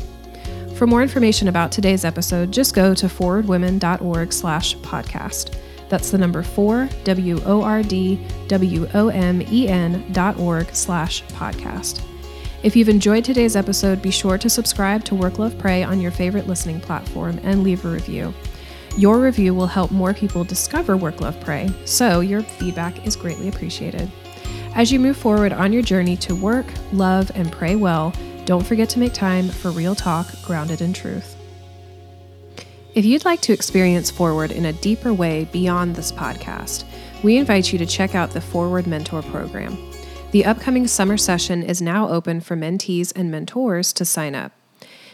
For 0.81 0.87
more 0.87 1.03
information 1.03 1.47
about 1.47 1.71
today's 1.71 2.03
episode, 2.03 2.51
just 2.51 2.73
go 2.73 2.95
to 2.95 3.05
forwardwomen.org 3.05 4.33
slash 4.33 4.75
podcast. 4.77 5.53
That's 5.89 6.09
the 6.09 6.17
number 6.17 6.41
four, 6.41 6.89
W 7.03 7.39
O 7.45 7.61
R 7.61 7.83
D 7.83 8.19
W 8.47 8.89
O 8.95 9.09
M 9.09 9.43
E 9.43 9.67
N 9.67 10.03
dot 10.11 10.39
org 10.39 10.73
slash 10.73 11.21
podcast. 11.25 12.01
If 12.63 12.75
you've 12.75 12.89
enjoyed 12.89 13.23
today's 13.23 13.55
episode, 13.55 14.01
be 14.01 14.09
sure 14.09 14.39
to 14.39 14.49
subscribe 14.49 15.03
to 15.03 15.13
Work 15.13 15.37
Love 15.37 15.55
Pray 15.59 15.83
on 15.83 16.01
your 16.01 16.09
favorite 16.09 16.47
listening 16.47 16.81
platform 16.81 17.39
and 17.43 17.61
leave 17.61 17.85
a 17.85 17.87
review. 17.87 18.33
Your 18.97 19.19
review 19.19 19.53
will 19.53 19.67
help 19.67 19.91
more 19.91 20.15
people 20.15 20.43
discover 20.43 20.97
Work 20.97 21.21
Love 21.21 21.39
Pray, 21.41 21.69
so 21.85 22.21
your 22.21 22.41
feedback 22.41 23.05
is 23.05 23.15
greatly 23.15 23.49
appreciated. 23.49 24.11
As 24.73 24.91
you 24.91 24.99
move 24.99 25.17
forward 25.17 25.53
on 25.53 25.73
your 25.73 25.83
journey 25.83 26.17
to 26.17 26.33
work, 26.33 26.65
love, 26.91 27.29
and 27.35 27.51
pray 27.51 27.75
well, 27.75 28.13
don't 28.45 28.65
forget 28.65 28.89
to 28.89 28.99
make 28.99 29.13
time 29.13 29.49
for 29.49 29.71
real 29.71 29.95
talk 29.95 30.27
grounded 30.43 30.81
in 30.81 30.93
truth. 30.93 31.37
If 32.93 33.05
you'd 33.05 33.23
like 33.23 33.39
to 33.41 33.53
experience 33.53 34.11
Forward 34.11 34.51
in 34.51 34.65
a 34.65 34.73
deeper 34.73 35.13
way 35.13 35.45
beyond 35.45 35.95
this 35.95 36.11
podcast, 36.11 36.83
we 37.23 37.37
invite 37.37 37.71
you 37.71 37.79
to 37.79 37.85
check 37.85 38.15
out 38.15 38.31
the 38.31 38.41
Forward 38.41 38.85
Mentor 38.85 39.21
Program. 39.21 39.77
The 40.31 40.43
upcoming 40.45 40.87
summer 40.87 41.17
session 41.17 41.63
is 41.63 41.81
now 41.81 42.09
open 42.09 42.41
for 42.41 42.57
mentees 42.57 43.13
and 43.15 43.31
mentors 43.31 43.93
to 43.93 44.03
sign 44.03 44.35
up. 44.35 44.51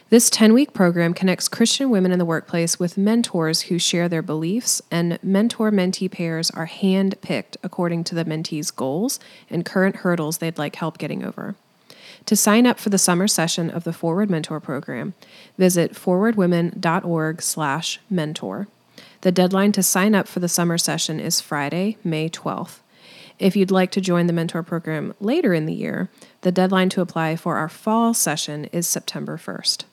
This 0.09 0.29
10 0.29 0.53
week 0.53 0.73
program 0.73 1.13
connects 1.13 1.49
Christian 1.49 1.89
women 1.89 2.13
in 2.13 2.17
the 2.17 2.23
workplace 2.23 2.79
with 2.79 2.97
mentors 2.97 3.63
who 3.63 3.77
share 3.77 4.07
their 4.07 4.21
beliefs, 4.21 4.81
and 4.89 5.19
mentor 5.21 5.69
mentee 5.69 6.09
pairs 6.09 6.49
are 6.51 6.65
hand 6.65 7.19
picked 7.21 7.57
according 7.61 8.05
to 8.05 8.15
the 8.15 8.23
mentee's 8.23 8.71
goals 8.71 9.19
and 9.49 9.65
current 9.65 9.97
hurdles 9.97 10.37
they'd 10.37 10.57
like 10.57 10.77
help 10.77 10.97
getting 10.97 11.25
over. 11.25 11.57
To 12.27 12.35
sign 12.35 12.67
up 12.67 12.77
for 12.77 12.89
the 12.89 12.97
summer 12.97 13.27
session 13.27 13.69
of 13.69 13.85
the 13.85 13.93
Forward 13.93 14.29
Mentor 14.29 14.59
Program, 14.59 15.13
visit 15.57 15.93
forwardwomen.org/mentor. 15.93 18.67
The 19.21 19.31
deadline 19.31 19.71
to 19.71 19.81
sign 19.81 20.13
up 20.13 20.27
for 20.27 20.41
the 20.41 20.49
summer 20.49 20.77
session 20.77 21.21
is 21.21 21.39
Friday, 21.39 21.95
May 22.03 22.27
12th. 22.27 22.81
If 23.39 23.55
you'd 23.55 23.71
like 23.71 23.91
to 23.91 24.01
join 24.01 24.27
the 24.27 24.33
mentor 24.33 24.61
program 24.61 25.13
later 25.21 25.53
in 25.53 25.67
the 25.67 25.73
year, 25.73 26.09
the 26.41 26.51
deadline 26.51 26.89
to 26.89 26.99
apply 26.99 27.37
for 27.37 27.55
our 27.55 27.69
fall 27.69 28.13
session 28.13 28.65
is 28.73 28.87
September 28.87 29.37
1st. 29.37 29.85